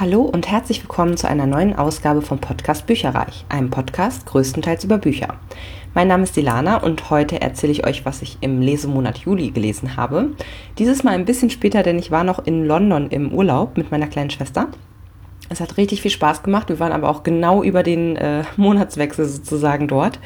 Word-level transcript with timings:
Hallo 0.00 0.22
und 0.22 0.50
herzlich 0.50 0.82
willkommen 0.82 1.18
zu 1.18 1.28
einer 1.28 1.44
neuen 1.44 1.76
Ausgabe 1.76 2.22
vom 2.22 2.38
Podcast 2.38 2.86
Bücherreich, 2.86 3.44
einem 3.50 3.68
Podcast 3.68 4.24
größtenteils 4.24 4.84
über 4.84 4.96
Bücher. 4.96 5.38
Mein 5.92 6.08
Name 6.08 6.22
ist 6.22 6.34
Dilana 6.34 6.78
und 6.78 7.10
heute 7.10 7.42
erzähle 7.42 7.72
ich 7.72 7.86
euch, 7.86 8.06
was 8.06 8.22
ich 8.22 8.38
im 8.40 8.62
Lesemonat 8.62 9.18
Juli 9.18 9.50
gelesen 9.50 9.98
habe. 9.98 10.30
Dieses 10.78 11.04
Mal 11.04 11.10
ein 11.10 11.26
bisschen 11.26 11.50
später, 11.50 11.82
denn 11.82 11.98
ich 11.98 12.10
war 12.10 12.24
noch 12.24 12.46
in 12.46 12.64
London 12.64 13.10
im 13.10 13.30
Urlaub 13.30 13.76
mit 13.76 13.90
meiner 13.90 14.06
kleinen 14.06 14.30
Schwester. 14.30 14.68
Es 15.50 15.60
hat 15.60 15.76
richtig 15.76 16.00
viel 16.00 16.12
Spaß 16.12 16.44
gemacht. 16.44 16.68
Wir 16.68 16.78
waren 16.78 16.92
aber 16.92 17.10
auch 17.10 17.24
genau 17.24 17.62
über 17.62 17.82
den 17.82 18.16
äh, 18.16 18.44
Monatswechsel 18.56 19.26
sozusagen 19.26 19.86
dort. 19.86 20.18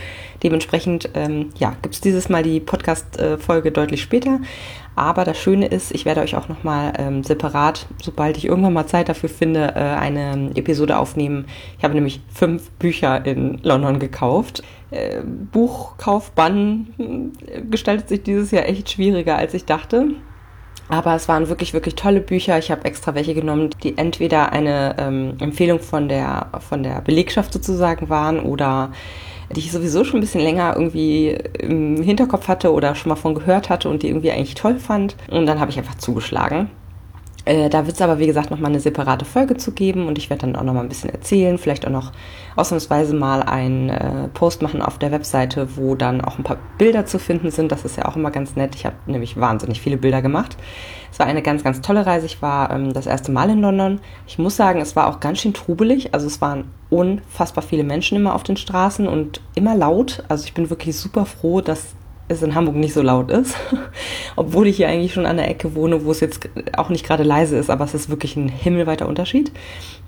Dementsprechend 0.45 1.09
ähm, 1.14 1.50
ja, 1.59 1.75
gibt 1.82 1.96
es 1.96 2.00
dieses 2.00 2.29
Mal 2.29 2.45
die 2.45 2.61
Podcast-Folge 2.61 3.72
deutlich 3.72 4.02
später. 4.02 4.38
Aber 4.96 5.24
das 5.24 5.38
Schöne 5.38 5.66
ist, 5.66 5.92
ich 5.92 6.04
werde 6.04 6.20
euch 6.20 6.36
auch 6.36 6.48
nochmal 6.48 6.92
ähm, 6.98 7.24
separat, 7.24 7.86
sobald 8.00 8.36
ich 8.36 8.46
irgendwann 8.46 8.72
mal 8.72 8.86
Zeit 8.86 9.08
dafür 9.08 9.29
finde, 9.29 9.74
äh, 9.74 9.79
eine 9.79 10.50
Episode 10.54 10.98
aufnehmen. 10.98 11.46
Ich 11.79 11.85
habe 11.85 11.94
nämlich 11.94 12.21
fünf 12.32 12.71
Bücher 12.72 13.25
in 13.26 13.58
London 13.62 13.99
gekauft. 13.99 14.62
Äh, 14.90 15.22
Buchkaufbann 15.52 17.32
äh, 17.46 17.62
gestaltet 17.62 18.08
sich 18.08 18.22
dieses 18.22 18.52
Jahr 18.52 18.68
echt 18.68 18.90
schwieriger, 18.90 19.36
als 19.36 19.54
ich 19.54 19.64
dachte. 19.64 20.11
Aber 20.88 21.14
es 21.14 21.29
waren 21.29 21.49
wirklich, 21.49 21.72
wirklich 21.72 21.94
tolle 21.94 22.21
Bücher. 22.21 22.58
Ich 22.58 22.71
habe 22.71 22.85
extra 22.85 23.14
welche 23.14 23.35
genommen, 23.35 23.71
die 23.82 23.96
entweder 23.96 24.52
eine 24.52 24.96
ähm, 24.99 25.35
Empfehlung 25.40 25.80
von 25.80 26.08
der, 26.08 26.49
von 26.61 26.82
der 26.82 27.00
Belegschaft 27.00 27.52
sozusagen 27.52 28.11
waren 28.11 28.38
oder 28.38 28.93
die 29.54 29.61
ich 29.61 29.72
sowieso 29.72 30.04
schon 30.04 30.18
ein 30.18 30.21
bisschen 30.21 30.43
länger 30.43 30.75
irgendwie 30.76 31.36
im 31.58 32.03
Hinterkopf 32.03 32.48
hatte 32.48 32.72
oder 32.72 32.94
schon 32.94 33.11
mal 33.11 33.17
von 33.17 33.34
gehört 33.34 33.70
hatte 33.70 33.89
und 33.89 34.03
die 34.03 34.08
irgendwie 34.08 34.30
eigentlich 34.30 34.55
toll 34.55 34.78
fand. 34.78 35.17
Und 35.30 35.47
dann 35.47 35.61
habe 35.61 35.70
ich 35.70 35.78
einfach 35.78 35.97
zugeschlagen. 35.97 36.70
Äh, 37.44 37.69
da 37.69 37.86
wird 37.86 37.97
es 37.97 38.03
aber, 38.03 38.19
wie 38.19 38.27
gesagt, 38.27 38.50
nochmal 38.50 38.70
eine 38.70 38.80
separate 38.80 39.25
Folge 39.25 39.56
zu 39.56 39.72
geben 39.72 40.06
und 40.06 40.16
ich 40.16 40.30
werde 40.30 40.42
dann 40.42 40.56
auch 40.56 40.62
nochmal 40.62 40.84
ein 40.84 40.89
bisschen 40.89 41.11
erzählen, 41.11 41.58
vielleicht 41.58 41.86
auch 41.86 41.91
noch 41.91 42.12
ausnahmsweise 42.56 43.14
mal 43.14 43.42
einen 43.42 43.91
äh, 43.91 44.28
Post 44.28 44.62
machen 44.62 44.80
auf 44.80 44.98
der 44.98 45.12
Webseite, 45.12 45.77
wo 45.77 45.94
dann 45.94 46.22
auch 46.22 46.38
ein 46.38 46.44
paar 46.44 46.58
Bilder 46.78 47.04
zu 47.04 47.19
finden 47.19 47.50
sind. 47.50 47.70
Das 47.70 47.84
ist 47.84 47.96
ja 47.96 48.06
auch 48.06 48.16
immer 48.16 48.30
ganz 48.30 48.56
nett. 48.56 48.74
Ich 48.74 48.86
habe 48.86 48.96
nämlich 49.06 49.38
wahnsinnig 49.38 49.80
viele 49.80 49.98
Bilder 49.98 50.22
gemacht. 50.22 50.56
Es 51.12 51.19
war 51.19 51.27
eine 51.27 51.42
ganz, 51.42 51.62
ganz 51.62 51.80
tolle 51.80 52.06
Reise. 52.06 52.27
Ich 52.27 52.41
war 52.41 52.70
ähm, 52.70 52.92
das 52.92 53.06
erste 53.06 53.30
Mal 53.30 53.50
in 53.50 53.60
London. 53.60 54.00
Ich 54.26 54.38
muss 54.38 54.56
sagen, 54.56 54.80
es 54.80 54.97
war 54.97 55.08
auch 55.08 55.20
ganz 55.20 55.41
schön 55.41 55.52
trubelig. 55.52 56.14
Also 56.14 56.26
es 56.26 56.41
waren 56.41 56.64
unfassbar 56.91 57.62
viele 57.62 57.84
Menschen 57.84 58.16
immer 58.16 58.34
auf 58.34 58.42
den 58.42 58.56
Straßen 58.56 59.06
und 59.06 59.41
immer 59.54 59.74
laut. 59.74 60.24
Also 60.28 60.44
ich 60.44 60.54
bin 60.54 60.70
wirklich 60.70 60.97
super 60.97 61.26
froh, 61.26 61.60
dass 61.60 61.94
es 62.34 62.42
in 62.42 62.54
Hamburg 62.54 62.77
nicht 62.77 62.94
so 62.94 63.02
laut 63.02 63.30
ist, 63.30 63.56
obwohl 64.36 64.66
ich 64.66 64.77
hier 64.77 64.88
eigentlich 64.88 65.12
schon 65.12 65.27
an 65.27 65.36
der 65.36 65.48
Ecke 65.48 65.74
wohne, 65.74 66.04
wo 66.04 66.10
es 66.10 66.20
jetzt 66.20 66.48
auch 66.76 66.88
nicht 66.88 67.06
gerade 67.06 67.22
leise 67.22 67.56
ist, 67.56 67.70
aber 67.70 67.84
es 67.84 67.94
ist 67.94 68.10
wirklich 68.10 68.36
ein 68.36 68.48
himmelweiter 68.48 69.08
Unterschied. 69.08 69.52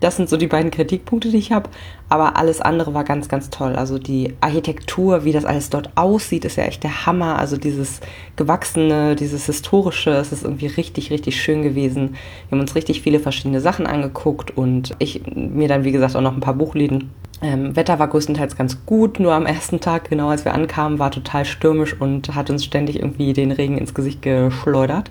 Das 0.00 0.16
sind 0.16 0.28
so 0.28 0.36
die 0.36 0.46
beiden 0.46 0.70
Kritikpunkte, 0.70 1.30
die 1.30 1.38
ich 1.38 1.52
habe, 1.52 1.70
aber 2.08 2.36
alles 2.36 2.60
andere 2.60 2.92
war 2.92 3.04
ganz, 3.04 3.28
ganz 3.28 3.48
toll. 3.48 3.76
Also 3.76 3.98
die 3.98 4.34
Architektur, 4.40 5.24
wie 5.24 5.32
das 5.32 5.46
alles 5.46 5.70
dort 5.70 5.90
aussieht, 5.94 6.44
ist 6.44 6.56
ja 6.56 6.64
echt 6.64 6.82
der 6.82 7.06
Hammer. 7.06 7.38
Also 7.38 7.56
dieses 7.56 8.00
gewachsene, 8.36 9.16
dieses 9.16 9.46
historische, 9.46 10.10
es 10.10 10.32
ist 10.32 10.44
irgendwie 10.44 10.66
richtig, 10.66 11.10
richtig 11.10 11.40
schön 11.40 11.62
gewesen. 11.62 12.16
Wir 12.48 12.56
haben 12.56 12.60
uns 12.60 12.74
richtig 12.74 13.00
viele 13.00 13.20
verschiedene 13.20 13.60
Sachen 13.60 13.86
angeguckt 13.86 14.56
und 14.56 14.94
ich 14.98 15.22
mir 15.34 15.68
dann, 15.68 15.84
wie 15.84 15.92
gesagt, 15.92 16.14
auch 16.14 16.20
noch 16.20 16.34
ein 16.34 16.40
paar 16.40 16.54
Buchläden 16.54 17.10
ähm, 17.42 17.76
Wetter 17.76 17.98
war 17.98 18.08
größtenteils 18.08 18.56
ganz 18.56 18.84
gut, 18.86 19.20
nur 19.20 19.34
am 19.34 19.46
ersten 19.46 19.80
Tag, 19.80 20.08
genau 20.08 20.28
als 20.28 20.44
wir 20.44 20.54
ankamen, 20.54 20.98
war 20.98 21.10
total 21.10 21.44
stürmisch 21.44 21.98
und 22.00 22.34
hat 22.34 22.48
uns 22.48 22.64
ständig 22.64 22.96
irgendwie 22.96 23.32
den 23.32 23.52
Regen 23.52 23.76
ins 23.76 23.94
Gesicht 23.94 24.22
geschleudert. 24.22 25.10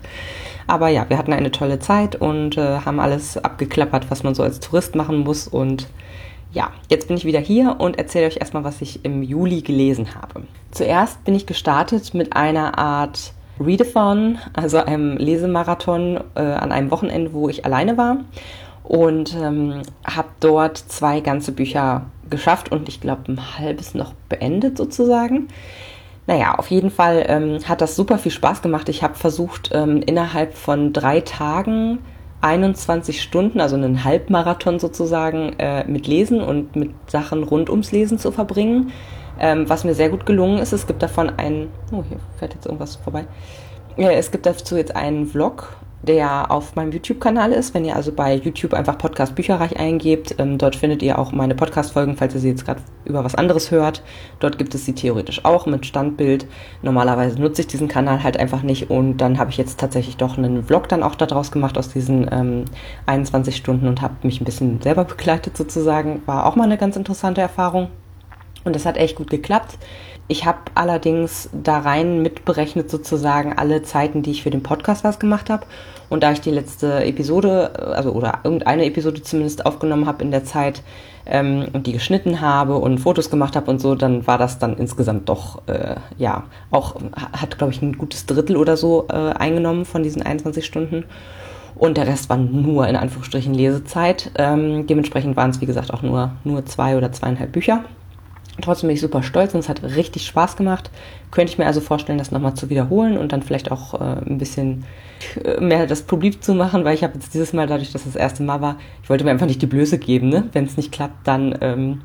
Aber 0.66 0.88
ja, 0.88 1.06
wir 1.08 1.18
hatten 1.18 1.32
eine 1.32 1.52
tolle 1.52 1.78
Zeit 1.78 2.16
und 2.16 2.56
äh, 2.56 2.80
haben 2.80 2.98
alles 2.98 3.36
abgeklappert, 3.36 4.10
was 4.10 4.24
man 4.24 4.34
so 4.34 4.42
als 4.42 4.58
Tourist 4.58 4.96
machen 4.96 5.18
muss. 5.18 5.46
Und 5.46 5.86
ja, 6.52 6.72
jetzt 6.88 7.06
bin 7.06 7.16
ich 7.16 7.24
wieder 7.24 7.38
hier 7.38 7.76
und 7.78 7.98
erzähle 7.98 8.26
euch 8.26 8.38
erstmal, 8.38 8.64
was 8.64 8.82
ich 8.82 9.04
im 9.04 9.22
Juli 9.22 9.62
gelesen 9.62 10.14
habe. 10.14 10.42
Zuerst 10.72 11.24
bin 11.24 11.34
ich 11.36 11.46
gestartet 11.46 12.14
mit 12.14 12.34
einer 12.34 12.76
Art 12.76 13.32
Readathon, 13.60 14.38
also 14.52 14.78
einem 14.78 15.16
Lesemarathon 15.16 16.20
äh, 16.34 16.40
an 16.40 16.72
einem 16.72 16.90
Wochenende, 16.90 17.32
wo 17.32 17.48
ich 17.48 17.64
alleine 17.64 17.96
war 17.96 18.18
und 18.82 19.34
ähm, 19.34 19.82
habe 20.04 20.28
dort 20.40 20.78
zwei 20.78 21.20
ganze 21.20 21.52
Bücher 21.52 22.06
geschafft 22.30 22.70
und 22.70 22.88
ich 22.88 23.00
glaube 23.00 23.32
ein 23.32 23.58
halbes 23.58 23.94
noch 23.94 24.14
beendet 24.28 24.76
sozusagen. 24.76 25.48
Naja, 26.26 26.56
auf 26.56 26.70
jeden 26.70 26.90
Fall 26.90 27.24
ähm, 27.28 27.58
hat 27.68 27.80
das 27.80 27.94
super 27.94 28.18
viel 28.18 28.32
Spaß 28.32 28.60
gemacht. 28.62 28.88
Ich 28.88 29.02
habe 29.02 29.14
versucht, 29.14 29.70
ähm, 29.72 30.02
innerhalb 30.02 30.54
von 30.54 30.92
drei 30.92 31.20
Tagen 31.20 31.98
21 32.40 33.22
Stunden, 33.22 33.60
also 33.60 33.76
einen 33.76 34.04
Halbmarathon 34.04 34.78
sozusagen, 34.78 35.54
äh, 35.58 35.84
mit 35.86 36.06
Lesen 36.06 36.40
und 36.40 36.76
mit 36.76 36.90
Sachen 37.06 37.44
rund 37.44 37.70
ums 37.70 37.92
Lesen 37.92 38.18
zu 38.18 38.32
verbringen. 38.32 38.92
Ähm, 39.38 39.68
was 39.68 39.84
mir 39.84 39.94
sehr 39.94 40.08
gut 40.08 40.26
gelungen 40.26 40.58
ist, 40.58 40.72
es 40.72 40.86
gibt 40.86 41.02
davon 41.02 41.30
einen, 41.38 41.68
oh, 41.92 42.02
hier 42.08 42.18
fährt 42.38 42.54
jetzt 42.54 42.66
irgendwas 42.66 42.96
vorbei. 42.96 43.26
Ja, 43.96 44.10
es 44.10 44.30
gibt 44.30 44.46
dazu 44.46 44.76
jetzt 44.76 44.96
einen 44.96 45.26
Vlog 45.26 45.76
der 46.02 46.50
auf 46.50 46.76
meinem 46.76 46.92
YouTube-Kanal 46.92 47.52
ist. 47.52 47.74
Wenn 47.74 47.84
ihr 47.84 47.96
also 47.96 48.12
bei 48.12 48.34
YouTube 48.34 48.74
einfach 48.74 48.98
Podcast 48.98 49.34
Bücherreich 49.34 49.78
eingebt, 49.78 50.36
ähm, 50.38 50.58
dort 50.58 50.76
findet 50.76 51.02
ihr 51.02 51.18
auch 51.18 51.32
meine 51.32 51.54
Podcast-Folgen, 51.54 52.16
falls 52.16 52.34
ihr 52.34 52.40
sie 52.40 52.48
jetzt 52.50 52.64
gerade 52.64 52.80
über 53.04 53.24
was 53.24 53.34
anderes 53.34 53.70
hört. 53.70 54.02
Dort 54.38 54.58
gibt 54.58 54.74
es 54.74 54.84
sie 54.84 54.94
theoretisch 54.94 55.44
auch 55.44 55.66
mit 55.66 55.86
Standbild. 55.86 56.46
Normalerweise 56.82 57.40
nutze 57.40 57.62
ich 57.62 57.68
diesen 57.68 57.88
Kanal 57.88 58.22
halt 58.22 58.38
einfach 58.38 58.62
nicht 58.62 58.90
und 58.90 59.18
dann 59.18 59.38
habe 59.38 59.50
ich 59.50 59.56
jetzt 59.56 59.80
tatsächlich 59.80 60.16
doch 60.16 60.38
einen 60.38 60.64
Vlog 60.64 60.88
dann 60.88 61.02
auch 61.02 61.14
daraus 61.14 61.50
gemacht 61.50 61.78
aus 61.78 61.88
diesen 61.88 62.28
ähm, 62.30 62.64
21 63.06 63.56
Stunden 63.56 63.88
und 63.88 64.02
habe 64.02 64.14
mich 64.22 64.40
ein 64.40 64.44
bisschen 64.44 64.80
selber 64.82 65.04
begleitet 65.04 65.56
sozusagen. 65.56 66.22
War 66.26 66.46
auch 66.46 66.56
mal 66.56 66.64
eine 66.64 66.78
ganz 66.78 66.96
interessante 66.96 67.40
Erfahrung 67.40 67.88
und 68.64 68.74
das 68.74 68.84
hat 68.84 68.96
echt 68.96 69.16
gut 69.16 69.30
geklappt. 69.30 69.78
Ich 70.28 70.44
habe 70.44 70.58
allerdings 70.74 71.48
da 71.52 71.78
rein 71.78 72.20
mitberechnet 72.20 72.90
sozusagen 72.90 73.56
alle 73.56 73.82
Zeiten, 73.82 74.22
die 74.22 74.32
ich 74.32 74.42
für 74.42 74.50
den 74.50 74.62
Podcast 74.62 75.04
was 75.04 75.20
gemacht 75.20 75.50
habe. 75.50 75.66
Und 76.08 76.22
da 76.22 76.32
ich 76.32 76.40
die 76.40 76.50
letzte 76.50 77.04
Episode, 77.04 77.94
also 77.94 78.10
oder 78.12 78.40
irgendeine 78.44 78.84
Episode 78.86 79.22
zumindest 79.22 79.66
aufgenommen 79.66 80.06
habe 80.06 80.24
in 80.24 80.30
der 80.30 80.44
Zeit 80.44 80.82
ähm, 81.26 81.66
und 81.72 81.86
die 81.86 81.92
geschnitten 81.92 82.40
habe 82.40 82.76
und 82.76 82.98
Fotos 82.98 83.30
gemacht 83.30 83.56
habe 83.56 83.70
und 83.70 83.80
so, 83.80 83.94
dann 83.94 84.26
war 84.26 84.38
das 84.38 84.58
dann 84.58 84.76
insgesamt 84.76 85.28
doch, 85.28 85.62
äh, 85.66 85.96
ja, 86.18 86.44
auch, 86.70 86.96
hat 87.32 87.58
glaube 87.58 87.72
ich 87.72 87.82
ein 87.82 87.96
gutes 87.96 88.26
Drittel 88.26 88.56
oder 88.56 88.76
so 88.76 89.06
äh, 89.08 89.14
eingenommen 89.14 89.84
von 89.84 90.02
diesen 90.02 90.22
21 90.22 90.64
Stunden. 90.64 91.04
Und 91.76 91.98
der 91.98 92.06
Rest 92.06 92.30
war 92.30 92.36
nur 92.36 92.88
in 92.88 92.96
Anführungsstrichen 92.96 93.52
Lesezeit. 93.52 94.30
Ähm, 94.38 94.86
dementsprechend 94.86 95.36
waren 95.36 95.50
es, 95.50 95.60
wie 95.60 95.66
gesagt, 95.66 95.92
auch 95.92 96.02
nur, 96.02 96.32
nur 96.42 96.64
zwei 96.64 96.96
oder 96.96 97.12
zweieinhalb 97.12 97.52
Bücher. 97.52 97.84
Trotzdem 98.60 98.88
bin 98.88 98.94
ich 98.94 99.00
super 99.00 99.22
stolz 99.22 99.54
und 99.54 99.60
es 99.60 99.68
hat 99.68 99.82
richtig 99.82 100.26
Spaß 100.26 100.56
gemacht. 100.56 100.90
Könnte 101.30 101.52
ich 101.52 101.58
mir 101.58 101.66
also 101.66 101.80
vorstellen, 101.80 102.18
das 102.18 102.30
nochmal 102.30 102.54
zu 102.54 102.70
wiederholen 102.70 103.18
und 103.18 103.32
dann 103.32 103.42
vielleicht 103.42 103.70
auch 103.70 103.94
äh, 103.94 104.20
ein 104.26 104.38
bisschen 104.38 104.84
äh, 105.44 105.60
mehr 105.60 105.86
das 105.86 106.02
publik 106.02 106.42
zu 106.42 106.54
machen, 106.54 106.84
weil 106.84 106.94
ich 106.94 107.04
habe 107.04 107.14
jetzt 107.14 107.34
dieses 107.34 107.52
Mal, 107.52 107.66
dadurch, 107.66 107.92
dass 107.92 108.04
das 108.04 108.16
erste 108.16 108.42
Mal 108.42 108.60
war, 108.60 108.78
ich 109.02 109.10
wollte 109.10 109.24
mir 109.24 109.30
einfach 109.30 109.46
nicht 109.46 109.60
die 109.60 109.66
Blöße 109.66 109.98
geben. 109.98 110.28
Ne? 110.28 110.48
Wenn 110.52 110.64
es 110.64 110.76
nicht 110.76 110.92
klappt, 110.92 111.26
dann 111.26 111.56
ähm, 111.60 112.00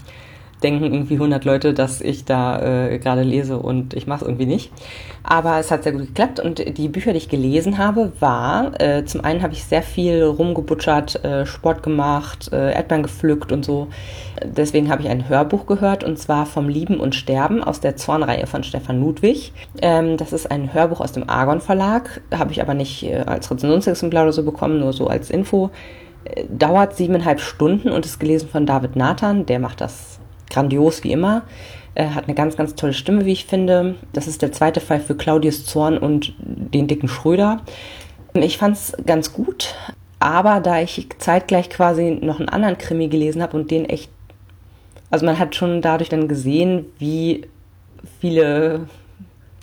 denken 0.64 0.84
irgendwie 0.94 1.16
100 1.16 1.46
Leute, 1.46 1.74
dass 1.74 2.02
ich 2.02 2.26
da 2.26 2.88
äh, 2.88 3.00
gerade 3.00 3.24
lese 3.24 3.58
und 3.58 3.94
ich 3.94 4.08
mache 4.08 4.22
es 4.22 4.28
irgendwie 4.28 4.46
nicht. 4.46 4.72
Aber 5.24 5.60
es 5.60 5.72
hat 5.72 5.84
sehr 5.84 5.92
gut 5.92 6.08
geklappt 6.08 6.40
und 6.40 6.78
die 6.78 6.88
Bücher, 6.88 7.12
die 7.12 7.18
ich 7.18 7.30
gelesen 7.30 7.78
habe, 7.78 8.12
war, 8.20 8.80
äh, 8.80 9.06
zum 9.06 9.24
einen 9.24 9.42
habe 9.42 9.54
ich 9.54 9.64
sehr 9.64 9.84
viel 9.84 10.24
rumgebutschert, 10.24 11.24
äh, 11.24 11.46
Sport 11.46 11.84
gemacht, 11.84 12.50
äh, 12.52 12.74
Erdbeeren 12.74 13.04
gepflückt 13.04 13.52
und 13.52 13.66
so. 13.66 13.88
Deswegen 14.44 14.90
habe 14.90 15.04
ich 15.04 15.10
ein 15.10 15.30
Hörbuch 15.30 15.66
gehört 15.66 16.04
und 16.04 16.18
zwar 16.18 16.46
vom 16.46 16.70
Lieben 16.70 17.00
und 17.00 17.16
Sterben 17.16 17.64
aus 17.64 17.80
der 17.80 17.96
Zornreihe 17.96 18.48
von 18.48 18.64
Stefan 18.64 19.00
Ludwig. 19.00 19.54
Ähm, 19.82 20.18
das 20.18 20.34
ist 20.34 20.50
ein 20.50 20.74
Hörbuch 20.74 21.02
aus 21.02 21.12
dem 21.12 21.30
Argon 21.30 21.62
Verlag, 21.62 22.22
habe 22.34 22.52
ich 22.52 22.62
aber 22.62 22.74
nicht 22.74 23.04
äh, 23.04 23.24
als 23.26 23.52
Rezensionsexemplar 23.52 24.24
oder 24.24 24.34
so 24.34 24.44
bekommen, 24.44 24.80
nur 24.80 24.94
so 24.94 25.08
als 25.08 25.30
Info 25.30 25.70
äh, 26.26 26.46
dauert 26.50 26.96
siebeneinhalb 26.96 27.40
Stunden 27.40 27.90
und 27.90 28.06
ist 28.06 28.20
gelesen 28.20 28.50
von 28.50 28.66
David 28.66 28.96
Nathan. 28.96 29.46
Der 29.46 29.60
macht 29.60 29.82
das 29.82 30.20
grandios 30.52 31.04
wie 31.04 31.12
immer. 31.12 31.44
Er 31.94 32.16
hat 32.16 32.26
eine 32.26 32.36
ganz, 32.36 32.56
ganz 32.56 32.76
tolle 32.76 32.94
Stimme, 32.94 33.26
wie 33.26 33.34
ich 33.34 33.46
finde. 33.46 33.96
Das 34.14 34.28
ist 34.28 34.42
der 34.42 34.52
zweite 34.52 34.80
Fall 34.80 35.00
für 35.00 35.16
Claudius 35.16 35.66
Zorn 35.66 35.98
und 35.98 36.34
den 36.40 36.88
dicken 36.88 37.10
Schröder. 37.10 37.62
Ich 38.34 38.58
fand 38.58 38.78
es 38.78 38.96
ganz 39.06 39.34
gut, 39.34 39.76
aber 40.20 40.62
da 40.62 40.80
ich 40.82 41.08
zeitgleich 41.18 41.70
quasi 41.70 42.18
noch 42.22 42.40
einen 42.40 42.48
anderen 42.48 42.78
Krimi 42.78 43.10
gelesen 43.10 43.42
habe 43.42 43.58
und 43.58 43.72
den 43.72 43.86
echt, 43.86 44.10
also 45.10 45.26
man 45.26 45.38
hat 45.38 45.56
schon 45.56 45.82
dadurch 45.82 46.10
dann 46.10 46.30
gesehen, 46.30 46.86
wie 46.98 47.48
viele 48.22 48.88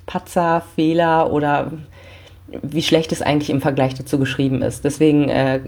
Patzer, 0.04 0.62
Fehler 0.74 1.32
oder 1.32 1.72
wie 2.62 2.82
schlecht 2.82 3.12
es 3.12 3.20
eigentlich 3.20 3.50
im 3.50 3.60
Vergleich 3.60 3.94
dazu 3.94 4.18
geschrieben 4.18 4.62
ist. 4.62 4.84
Deswegen 4.84 5.28
äh, 5.28 5.60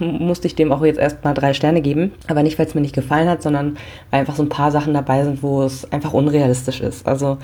musste 0.00 0.46
ich 0.46 0.54
dem 0.54 0.72
auch 0.72 0.82
jetzt 0.84 0.98
erstmal 0.98 1.34
drei 1.34 1.52
Sterne 1.52 1.82
geben. 1.82 2.12
Aber 2.28 2.42
nicht, 2.42 2.58
weil 2.58 2.66
es 2.66 2.74
mir 2.74 2.80
nicht 2.80 2.94
gefallen 2.94 3.28
hat, 3.28 3.42
sondern 3.42 3.76
weil 4.10 4.20
einfach 4.20 4.36
so 4.36 4.42
ein 4.42 4.48
paar 4.48 4.70
Sachen 4.70 4.94
dabei 4.94 5.24
sind, 5.24 5.42
wo 5.42 5.62
es 5.62 5.90
einfach 5.92 6.14
unrealistisch 6.14 6.80
ist. 6.80 7.06
Also 7.06 7.38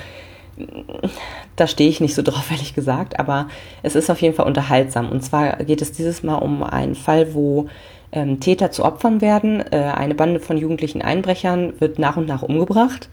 da 1.56 1.66
stehe 1.66 1.90
ich 1.90 2.00
nicht 2.00 2.14
so 2.14 2.22
drauf, 2.24 2.50
ehrlich 2.50 2.74
gesagt, 2.74 3.18
aber 3.18 3.48
es 3.82 3.94
ist 3.94 4.10
auf 4.10 4.20
jeden 4.22 4.34
Fall 4.34 4.46
unterhaltsam. 4.46 5.10
Und 5.10 5.22
zwar 5.22 5.56
geht 5.56 5.82
es 5.82 5.92
dieses 5.92 6.22
Mal 6.22 6.36
um 6.36 6.62
einen 6.62 6.94
Fall, 6.94 7.34
wo 7.34 7.68
ähm, 8.12 8.40
Täter 8.40 8.70
zu 8.70 8.84
Opfern 8.84 9.20
werden. 9.20 9.62
Äh, 9.72 9.92
eine 9.94 10.14
Bande 10.14 10.40
von 10.40 10.56
jugendlichen 10.56 11.02
Einbrechern 11.02 11.74
wird 11.80 11.98
nach 11.98 12.16
und 12.16 12.26
nach 12.26 12.42
umgebracht. 12.42 13.08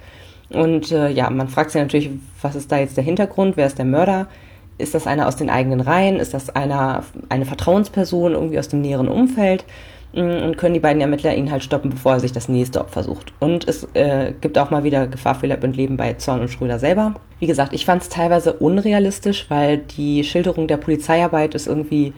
Und 0.49 0.93
äh, 0.93 1.09
ja, 1.09 1.29
man 1.29 1.49
fragt 1.49 1.71
sich 1.71 1.81
natürlich, 1.81 2.09
was 2.41 2.55
ist 2.55 2.71
da 2.71 2.77
jetzt 2.77 2.95
der 2.95 3.03
Hintergrund? 3.03 3.57
Wer 3.57 3.67
ist 3.67 3.77
der 3.77 3.85
Mörder? 3.85 4.27
Ist 4.77 4.93
das 4.93 5.07
einer 5.07 5.27
aus 5.27 5.35
den 5.35 5.49
eigenen 5.49 5.81
Reihen? 5.81 6.17
Ist 6.17 6.33
das 6.33 6.49
einer, 6.49 7.03
eine 7.29 7.45
Vertrauensperson 7.45 8.33
irgendwie 8.33 8.59
aus 8.59 8.67
dem 8.67 8.81
näheren 8.81 9.07
Umfeld? 9.07 9.65
Mm, 10.13 10.43
und 10.43 10.57
können 10.57 10.73
die 10.73 10.79
beiden 10.79 11.01
Ermittler 11.01 11.35
ihn 11.35 11.51
halt 11.51 11.63
stoppen, 11.63 11.89
bevor 11.89 12.13
er 12.13 12.19
sich 12.19 12.31
das 12.31 12.47
nächste 12.47 12.81
Opfer 12.81 13.03
sucht. 13.03 13.33
Und 13.39 13.67
es 13.67 13.87
äh, 13.93 14.33
gibt 14.39 14.57
auch 14.57 14.69
mal 14.69 14.83
wieder 14.83 15.07
Gefahr 15.07 15.35
für 15.35 15.47
Leib 15.47 15.63
und 15.63 15.75
Leben 15.75 15.97
bei 15.97 16.13
Zorn 16.13 16.41
und 16.41 16.49
Schröder 16.49 16.79
selber. 16.79 17.15
Wie 17.39 17.47
gesagt, 17.47 17.73
ich 17.73 17.85
fand 17.85 18.03
es 18.03 18.09
teilweise 18.09 18.53
unrealistisch, 18.53 19.47
weil 19.49 19.79
die 19.79 20.23
Schilderung 20.23 20.67
der 20.67 20.77
Polizeiarbeit 20.77 21.55
ist 21.55 21.67
irgendwie 21.67 22.13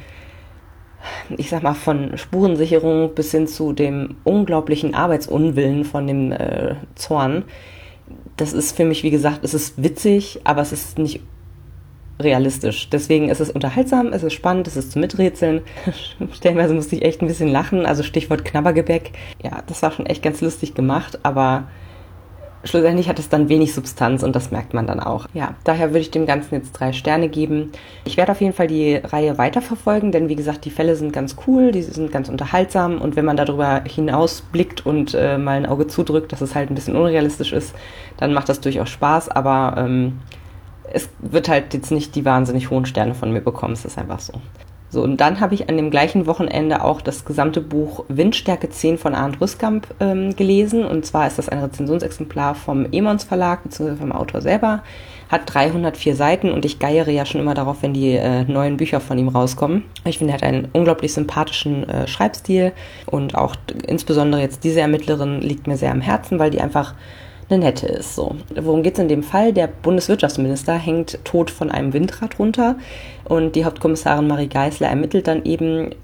ich 1.38 1.50
sag 1.50 1.64
mal, 1.64 1.74
von 1.74 2.18
Spurensicherung 2.18 3.14
bis 3.16 3.32
hin 3.32 3.48
zu 3.48 3.74
dem 3.74 4.18
unglaublichen 4.24 4.94
Arbeitsunwillen 4.94 5.86
von 5.86 6.08
dem 6.08 6.32
äh, 6.32 6.76
Zorn. 6.96 7.44
Das 8.38 8.54
ist 8.54 8.76
für 8.76 8.86
mich, 8.86 9.04
wie 9.04 9.12
gesagt, 9.12 9.44
es 9.44 9.54
ist 9.54 9.82
witzig, 9.82 10.42
aber 10.44 10.62
es 10.62 10.72
ist 10.72 10.98
nicht 10.98 11.22
realistisch. 12.22 12.90
Deswegen 12.90 13.30
ist 13.30 13.40
es 13.40 13.50
unterhaltsam, 13.50 14.08
es 14.14 14.24
ist 14.24 14.34
spannend, 14.34 14.68
es 14.68 14.78
ist 14.78 14.92
zu 14.92 15.00
miträtseln. 15.00 15.62
Stellenweise 16.34 16.74
musste 16.74 16.96
ich 16.96 17.04
echt 17.04 17.22
ein 17.22 17.28
bisschen 17.28 17.50
lachen, 17.50 17.86
also 17.86 18.04
Stichwort 18.04 18.46
Knabbergebäck. 18.46 19.14
Ja, 19.42 19.64
das 19.68 19.82
war 19.82 19.92
schon 19.92 20.06
echt 20.06 20.22
ganz 20.22 20.42
lustig 20.42 20.74
gemacht, 20.74 21.20
aber 21.24 21.66
schlussendlich 22.64 23.08
hat 23.08 23.20
es 23.20 23.30
dann 23.30 23.48
wenig 23.48 23.74
Substanz 23.74 24.22
und 24.24 24.36
das 24.36 24.52
merkt 24.52 24.74
man 24.74 24.86
dann 24.86 25.00
auch. 25.00 25.28
Ja, 25.34 25.56
daher 25.64 25.90
würde 25.90 26.00
ich 26.00 26.12
dem 26.12 26.26
Ganzen 26.26 26.56
jetzt 26.56 26.74
drei 26.74 26.92
Sterne 26.92 27.30
geben. 27.30 27.72
Ich 28.04 28.18
werde 28.18 28.34
auf 28.34 28.42
jeden 28.42 28.54
Fall 28.54 28.68
die 28.68 28.96
Reihe 28.96 29.38
weiterverfolgen, 29.38 30.12
denn 30.12 30.28
wie 30.28 30.36
gesagt, 30.36 30.66
die 30.66 30.72
Fälle 30.72 30.98
sind 30.98 31.14
ganz 31.14 31.38
cool, 31.48 31.72
die 31.72 31.82
sind 31.82 32.12
ganz 32.12 32.28
unterhaltsam 32.28 33.00
und 33.00 33.16
wenn 33.16 33.26
man 33.26 33.38
darüber 33.38 33.82
hinausblickt 33.86 34.86
und 34.86 35.14
äh, 35.14 35.38
mal 35.38 35.58
ein 35.58 35.66
Auge 35.66 35.88
zudrückt, 35.88 36.34
dass 36.34 36.42
es 36.42 36.54
halt 36.54 36.70
ein 36.70 36.76
bisschen 36.76 36.96
unrealistisch 36.96 37.54
ist, 37.54 37.74
dann 38.18 38.34
macht 38.34 38.50
das 38.50 38.60
durchaus 38.60 38.90
Spaß, 38.90 39.30
aber 39.30 39.76
ähm, 39.78 40.20
es 40.92 41.10
wird 41.20 41.50
halt 41.50 41.74
jetzt 41.74 41.92
nicht 41.92 42.16
die 42.16 42.26
wahnsinnig 42.26 42.70
hohen 42.70 42.86
Sterne 42.86 43.16
von 43.16 43.32
mir 43.32 43.42
bekommen, 43.42 43.74
es 43.74 43.86
ist 43.86 43.98
einfach 43.98 44.20
so. 44.20 44.34
So, 44.92 45.04
und 45.04 45.18
dann 45.18 45.40
habe 45.40 45.54
ich 45.54 45.70
an 45.70 45.78
dem 45.78 45.92
gleichen 45.92 46.26
Wochenende 46.26 46.84
auch 46.84 47.02
das 47.02 47.24
gesamte 47.24 47.62
Buch 47.62 48.06
Windstärke 48.08 48.70
10 48.70 48.98
von 48.98 49.14
Arndt 49.14 49.40
Rüskamp 49.40 49.88
ähm, 50.00 50.36
gelesen. 50.36 50.84
Und 50.84 51.06
zwar 51.06 51.28
ist 51.28 51.38
das 51.38 51.48
ein 51.48 51.60
Rezensionsexemplar 51.60 52.56
vom 52.56 52.92
Emons 52.92 53.24
Verlag, 53.24 53.62
beziehungsweise 53.62 54.02
vom 54.02 54.12
Autor 54.12 54.42
selber. 54.42 54.82
Hat 55.30 55.42
304 55.46 56.16
Seiten 56.16 56.52
und 56.52 56.66
ich 56.66 56.80
geiere 56.80 57.12
ja 57.12 57.24
schon 57.28 57.40
immer 57.40 57.54
darauf, 57.54 57.84
wenn 57.84 57.94
die 57.94 58.14
äh, 58.14 58.46
neuen 58.46 58.78
Bücher 58.78 59.00
von 59.00 59.20
ihm 59.20 59.28
rauskommen. 59.28 59.84
Ich 60.06 60.18
finde, 60.18 60.34
er 60.34 60.38
hat 60.38 60.44
einen 60.44 60.70
unglaublich 60.74 61.14
sympathischen 61.14 61.88
äh, 61.88 62.08
Schreibstil 62.08 62.72
und 63.06 63.36
auch 63.36 63.56
insbesondere 63.86 64.42
jetzt 64.42 64.64
diese 64.64 64.82
Ermittlerin 64.82 65.40
liegt 65.42 65.68
mir 65.68 65.78
sehr 65.78 65.92
am 65.92 66.02
Herzen, 66.02 66.40
weil 66.40 66.50
die 66.50 66.62
einfach 66.62 66.96
eine 67.50 67.66
nette 67.66 67.88
ist. 67.88 68.16
So. 68.16 68.36
Worum 68.56 68.84
geht 68.84 68.94
es 68.94 69.00
in 69.00 69.08
dem 69.08 69.24
Fall? 69.24 69.54
Der 69.54 69.68
Bundeswirtschaftsminister 69.68 70.74
hängt 70.78 71.24
tot 71.26 71.50
von 71.50 71.72
einem 71.72 71.94
Windrad 71.94 72.40
runter 72.40 72.76
und 73.26 73.56
die 73.56 73.66
Hauptkommissarin 73.66 74.28
Marie 74.28 74.48
Geisler 74.48 74.88
ermittelt 74.88 75.28
dann 75.28 75.46
eben, 75.46 75.96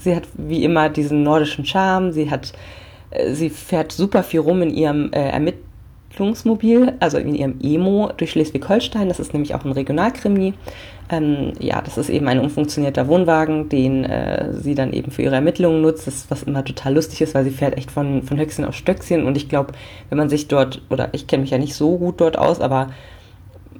sie 0.00 0.14
hat 0.14 0.24
wie 0.34 0.64
immer 0.64 0.88
diesen 0.88 1.22
nordischen 1.22 1.64
Charme, 1.64 2.12
sie 2.12 2.30
hat, 2.30 2.52
äh, 3.10 3.32
sie 3.32 3.50
fährt 3.50 3.92
super 3.92 4.22
viel 4.22 4.40
rum 4.40 4.62
in 4.62 4.70
ihrem 4.70 5.12
äh, 5.12 5.30
Ermittler 5.30 5.69
Ermittlungsmobil, 6.10 6.94
also 7.00 7.18
in 7.18 7.34
ihrem 7.34 7.58
Emo 7.62 8.10
durch 8.16 8.32
Schleswig-Holstein. 8.32 9.08
Das 9.08 9.20
ist 9.20 9.32
nämlich 9.32 9.54
auch 9.54 9.64
ein 9.64 9.72
Regionalkrimi. 9.72 10.54
Ähm, 11.08 11.52
ja, 11.58 11.80
das 11.82 11.98
ist 11.98 12.08
eben 12.08 12.28
ein 12.28 12.38
umfunktionierter 12.38 13.08
Wohnwagen, 13.08 13.68
den 13.68 14.04
äh, 14.04 14.52
sie 14.52 14.74
dann 14.74 14.92
eben 14.92 15.10
für 15.10 15.22
ihre 15.22 15.36
Ermittlungen 15.36 15.80
nutzt. 15.82 16.06
Das 16.06 16.16
ist, 16.16 16.30
was 16.30 16.42
immer 16.42 16.64
total 16.64 16.94
lustig 16.94 17.20
ist, 17.20 17.34
weil 17.34 17.44
sie 17.44 17.50
fährt 17.50 17.76
echt 17.76 17.90
von, 17.90 18.22
von 18.22 18.38
Höchstchen 18.38 18.64
auf 18.64 18.74
Stöckchen. 18.74 19.24
Und 19.24 19.36
ich 19.36 19.48
glaube, 19.48 19.72
wenn 20.08 20.18
man 20.18 20.28
sich 20.28 20.48
dort, 20.48 20.82
oder 20.90 21.08
ich 21.12 21.26
kenne 21.26 21.42
mich 21.42 21.50
ja 21.50 21.58
nicht 21.58 21.74
so 21.74 21.96
gut 21.96 22.20
dort 22.20 22.38
aus, 22.38 22.60
aber 22.60 22.88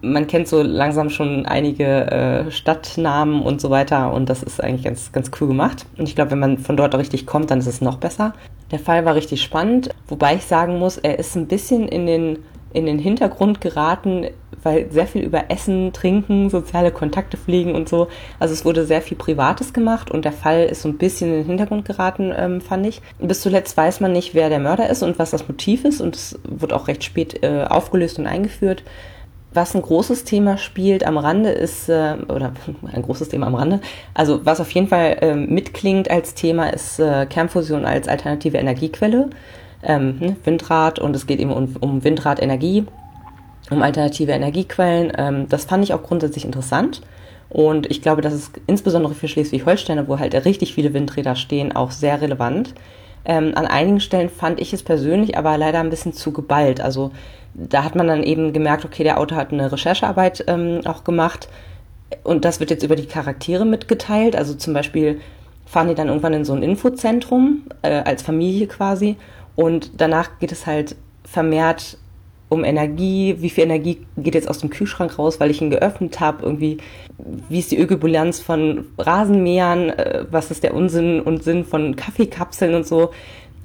man 0.02 0.26
kennt 0.26 0.48
so 0.48 0.62
langsam 0.62 1.10
schon 1.10 1.46
einige 1.46 2.10
äh, 2.10 2.50
Stadtnamen 2.50 3.42
und 3.42 3.60
so 3.60 3.70
weiter 3.70 4.12
und 4.12 4.28
das 4.28 4.42
ist 4.42 4.62
eigentlich 4.62 4.84
ganz, 4.84 5.12
ganz 5.12 5.30
cool 5.40 5.48
gemacht. 5.48 5.86
Und 5.98 6.08
ich 6.08 6.14
glaube, 6.14 6.32
wenn 6.32 6.38
man 6.38 6.58
von 6.58 6.76
dort 6.76 6.94
richtig 6.94 7.26
kommt, 7.26 7.50
dann 7.50 7.58
ist 7.58 7.66
es 7.66 7.80
noch 7.80 7.98
besser. 7.98 8.32
Der 8.70 8.78
Fall 8.78 9.04
war 9.04 9.14
richtig 9.14 9.42
spannend, 9.42 9.90
wobei 10.08 10.36
ich 10.36 10.44
sagen 10.44 10.78
muss, 10.78 10.96
er 10.96 11.18
ist 11.18 11.36
ein 11.36 11.48
bisschen 11.48 11.88
in 11.88 12.06
den, 12.06 12.38
in 12.72 12.86
den 12.86 12.98
Hintergrund 12.98 13.60
geraten, 13.60 14.28
weil 14.62 14.90
sehr 14.90 15.06
viel 15.06 15.22
über 15.22 15.50
Essen, 15.50 15.92
Trinken, 15.92 16.50
soziale 16.50 16.92
Kontakte 16.92 17.36
pflegen 17.36 17.74
und 17.74 17.88
so. 17.88 18.08
Also 18.38 18.54
es 18.54 18.64
wurde 18.64 18.86
sehr 18.86 19.02
viel 19.02 19.16
Privates 19.16 19.72
gemacht 19.72 20.10
und 20.10 20.24
der 20.24 20.32
Fall 20.32 20.64
ist 20.64 20.82
so 20.82 20.88
ein 20.88 20.98
bisschen 20.98 21.30
in 21.30 21.36
den 21.38 21.46
Hintergrund 21.46 21.84
geraten, 21.84 22.32
ähm, 22.36 22.60
fand 22.60 22.86
ich. 22.86 23.02
Bis 23.18 23.40
zuletzt 23.40 23.76
weiß 23.76 24.00
man 24.00 24.12
nicht, 24.12 24.34
wer 24.34 24.48
der 24.48 24.60
Mörder 24.60 24.88
ist 24.88 25.02
und 25.02 25.18
was 25.18 25.30
das 25.30 25.48
Motiv 25.48 25.84
ist 25.84 26.00
und 26.00 26.14
es 26.14 26.38
wird 26.44 26.72
auch 26.72 26.88
recht 26.88 27.04
spät 27.04 27.42
äh, 27.42 27.64
aufgelöst 27.64 28.18
und 28.18 28.26
eingeführt. 28.26 28.84
Was 29.52 29.74
ein 29.74 29.82
großes 29.82 30.24
Thema 30.24 30.58
spielt 30.58 31.04
am 31.04 31.18
Rande 31.18 31.50
ist, 31.50 31.88
äh, 31.88 32.16
oder 32.28 32.52
ein 32.92 33.02
großes 33.02 33.28
Thema 33.28 33.46
am 33.48 33.54
Rande, 33.54 33.80
also 34.14 34.44
was 34.44 34.60
auf 34.60 34.70
jeden 34.70 34.88
Fall 34.88 35.18
äh, 35.20 35.34
mitklingt 35.34 36.10
als 36.10 36.34
Thema 36.34 36.68
ist 36.72 37.00
äh, 37.00 37.26
Kernfusion 37.26 37.84
als 37.84 38.08
alternative 38.08 38.58
Energiequelle, 38.58 39.30
ähm, 39.82 40.18
ne, 40.20 40.36
Windrad 40.44 40.98
und 40.98 41.16
es 41.16 41.26
geht 41.26 41.40
eben 41.40 41.52
um, 41.52 41.76
um 41.80 42.04
Windradenergie, 42.04 42.86
um 43.70 43.82
alternative 43.82 44.32
Energiequellen. 44.32 45.12
Ähm, 45.16 45.48
das 45.48 45.64
fand 45.64 45.82
ich 45.84 45.94
auch 45.94 46.02
grundsätzlich 46.02 46.44
interessant 46.44 47.02
und 47.50 47.90
ich 47.90 48.00
glaube, 48.00 48.22
das 48.22 48.32
ist 48.32 48.60
insbesondere 48.68 49.14
für 49.14 49.26
Schleswig-Holstein, 49.26 50.06
wo 50.06 50.18
halt 50.18 50.34
richtig 50.44 50.72
viele 50.72 50.94
Windräder 50.94 51.34
stehen, 51.34 51.74
auch 51.74 51.90
sehr 51.90 52.22
relevant. 52.22 52.74
Ähm, 53.24 53.52
an 53.56 53.66
einigen 53.66 54.00
Stellen 54.00 54.30
fand 54.30 54.60
ich 54.60 54.72
es 54.72 54.82
persönlich 54.82 55.36
aber 55.36 55.58
leider 55.58 55.80
ein 55.80 55.90
bisschen 55.90 56.12
zu 56.12 56.32
geballt. 56.32 56.80
Also 56.80 57.10
da 57.54 57.84
hat 57.84 57.94
man 57.96 58.06
dann 58.06 58.22
eben 58.22 58.52
gemerkt, 58.52 58.84
okay, 58.84 59.04
der 59.04 59.18
Autor 59.18 59.38
hat 59.38 59.52
eine 59.52 59.70
Recherchearbeit 59.70 60.44
ähm, 60.46 60.80
auch 60.84 61.04
gemacht. 61.04 61.48
Und 62.24 62.44
das 62.44 62.60
wird 62.60 62.70
jetzt 62.70 62.82
über 62.82 62.96
die 62.96 63.06
Charaktere 63.06 63.64
mitgeteilt. 63.64 64.36
Also 64.36 64.54
zum 64.54 64.74
Beispiel 64.74 65.20
fahren 65.66 65.88
die 65.88 65.94
dann 65.94 66.08
irgendwann 66.08 66.32
in 66.32 66.44
so 66.44 66.52
ein 66.52 66.62
Infozentrum 66.62 67.62
äh, 67.82 68.02
als 68.02 68.22
Familie 68.22 68.66
quasi. 68.66 69.16
Und 69.56 70.00
danach 70.00 70.38
geht 70.38 70.52
es 70.52 70.66
halt 70.66 70.96
vermehrt 71.24 71.98
um 72.50 72.64
Energie, 72.64 73.36
wie 73.38 73.48
viel 73.48 73.64
Energie 73.64 74.04
geht 74.16 74.34
jetzt 74.34 74.50
aus 74.50 74.58
dem 74.58 74.70
Kühlschrank 74.70 75.18
raus, 75.18 75.38
weil 75.38 75.50
ich 75.50 75.62
ihn 75.62 75.70
geöffnet 75.70 76.18
habe, 76.18 76.42
irgendwie, 76.42 76.78
wie 77.48 77.60
ist 77.60 77.70
die 77.70 77.78
Ökobilanz 77.78 78.40
von 78.40 78.86
Rasenmähern, 78.98 79.90
äh, 79.90 80.24
was 80.30 80.50
ist 80.50 80.64
der 80.64 80.74
Unsinn 80.74 81.20
und 81.20 81.44
Sinn 81.44 81.64
von 81.64 81.94
Kaffeekapseln 81.94 82.74
und 82.74 82.86
so 82.86 83.12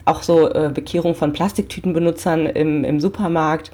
auch 0.06 0.24
so 0.24 0.50
äh, 0.52 0.72
Bekehrung 0.74 1.16
von 1.16 1.34
Plastiktütenbenutzern 1.34 2.46
im, 2.46 2.84
im 2.84 3.00
Supermarkt, 3.00 3.72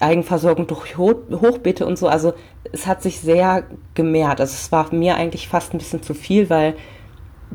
Eigenversorgung 0.00 0.66
durch 0.66 0.96
Ho 0.96 1.14
Hochbeete 1.30 1.86
und 1.86 1.98
so. 1.98 2.08
Also 2.08 2.34
es 2.72 2.86
hat 2.86 3.02
sich 3.02 3.20
sehr 3.20 3.64
gemehrt. 3.94 4.40
Also 4.40 4.52
es 4.52 4.70
war 4.70 4.92
mir 4.94 5.16
eigentlich 5.16 5.48
fast 5.48 5.74
ein 5.74 5.78
bisschen 5.78 6.02
zu 6.02 6.14
viel, 6.14 6.50
weil 6.50 6.74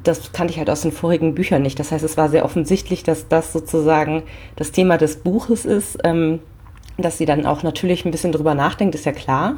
das 0.04 0.32
kannte 0.32 0.52
ich 0.52 0.58
halt 0.58 0.70
aus 0.70 0.82
den 0.82 0.92
vorigen 0.92 1.36
Büchern 1.36 1.62
nicht. 1.62 1.80
Das 1.80 1.92
heißt, 1.92 2.04
es 2.04 2.18
war 2.18 2.30
sehr 2.30 2.46
offensichtlich, 2.46 3.04
dass 3.04 3.28
das 3.28 3.54
sozusagen 3.54 4.24
das 4.56 4.72
Thema 4.72 4.98
des 4.98 5.18
Buches 5.18 5.66
ist, 5.66 6.00
ähm, 6.04 6.40
dass 6.98 7.18
sie 7.18 7.26
dann 7.26 7.46
auch 7.46 7.64
natürlich 7.64 8.06
ein 8.06 8.12
bisschen 8.12 8.32
drüber 8.32 8.56
nachdenkt, 8.56 8.96
ist 8.96 9.06
ja 9.06 9.12
klar. 9.12 9.58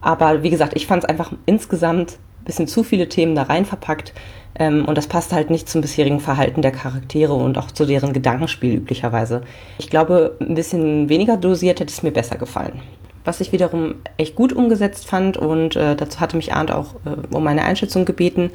Aber 0.00 0.42
wie 0.42 0.50
gesagt, 0.50 0.74
ich 0.76 0.86
fand 0.86 1.04
es 1.04 1.08
einfach 1.08 1.32
insgesamt 1.46 2.18
bisschen 2.44 2.66
zu 2.66 2.82
viele 2.82 3.08
Themen 3.08 3.34
da 3.34 3.44
rein 3.44 3.64
verpackt. 3.64 4.12
Ähm, 4.56 4.84
und 4.84 4.96
das 4.96 5.06
passt 5.06 5.32
halt 5.32 5.50
nicht 5.50 5.68
zum 5.68 5.80
bisherigen 5.80 6.20
Verhalten 6.20 6.62
der 6.62 6.72
Charaktere 6.72 7.34
und 7.34 7.58
auch 7.58 7.70
zu 7.70 7.86
deren 7.86 8.12
Gedankenspiel 8.12 8.74
üblicherweise. 8.74 9.42
Ich 9.78 9.90
glaube, 9.90 10.36
ein 10.40 10.54
bisschen 10.54 11.08
weniger 11.08 11.36
dosiert 11.36 11.80
hätte 11.80 11.92
es 11.92 12.02
mir 12.02 12.12
besser 12.12 12.36
gefallen. 12.36 12.80
Was 13.24 13.40
ich 13.40 13.52
wiederum 13.52 13.96
echt 14.18 14.36
gut 14.36 14.52
umgesetzt 14.52 15.06
fand 15.06 15.36
und 15.36 15.76
äh, 15.76 15.96
dazu 15.96 16.20
hatte 16.20 16.36
mich 16.36 16.52
Arndt 16.52 16.70
auch 16.70 16.94
äh, 17.06 17.34
um 17.34 17.42
meine 17.42 17.64
Einschätzung 17.64 18.04
gebeten. 18.04 18.50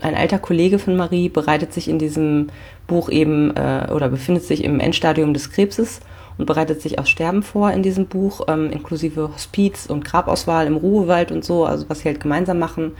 Ein 0.00 0.14
alter 0.14 0.38
Kollege 0.38 0.78
von 0.78 0.96
Marie 0.96 1.28
bereitet 1.28 1.72
sich 1.72 1.88
in 1.88 1.98
diesem 1.98 2.48
Buch 2.86 3.08
eben 3.10 3.54
äh, 3.56 3.88
oder 3.92 4.08
befindet 4.08 4.44
sich 4.44 4.64
im 4.64 4.80
Endstadium 4.80 5.34
des 5.34 5.50
Krebses 5.50 6.00
und 6.38 6.46
bereitet 6.46 6.82
sich 6.82 6.98
aufs 6.98 7.10
Sterben 7.10 7.42
vor 7.42 7.70
in 7.70 7.82
diesem 7.82 8.06
Buch, 8.06 8.42
ähm, 8.48 8.70
inklusive 8.70 9.30
Hospiz 9.34 9.86
und 9.86 10.04
Grabauswahl 10.04 10.66
im 10.66 10.76
Ruhewald 10.76 11.32
und 11.32 11.44
so, 11.44 11.64
also 11.64 11.88
was 11.88 12.00
sie 12.00 12.08
halt 12.08 12.20
gemeinsam 12.20 12.58
machen. 12.58 12.92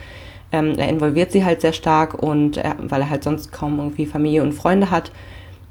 Ähm, 0.52 0.74
er 0.78 0.88
involviert 0.88 1.32
sie 1.32 1.44
halt 1.44 1.60
sehr 1.60 1.72
stark 1.72 2.14
und 2.14 2.56
er, 2.56 2.76
weil 2.78 3.00
er 3.00 3.10
halt 3.10 3.24
sonst 3.24 3.52
kaum 3.52 3.78
irgendwie 3.78 4.06
Familie 4.06 4.42
und 4.42 4.52
Freunde 4.52 4.90
hat. 4.90 5.10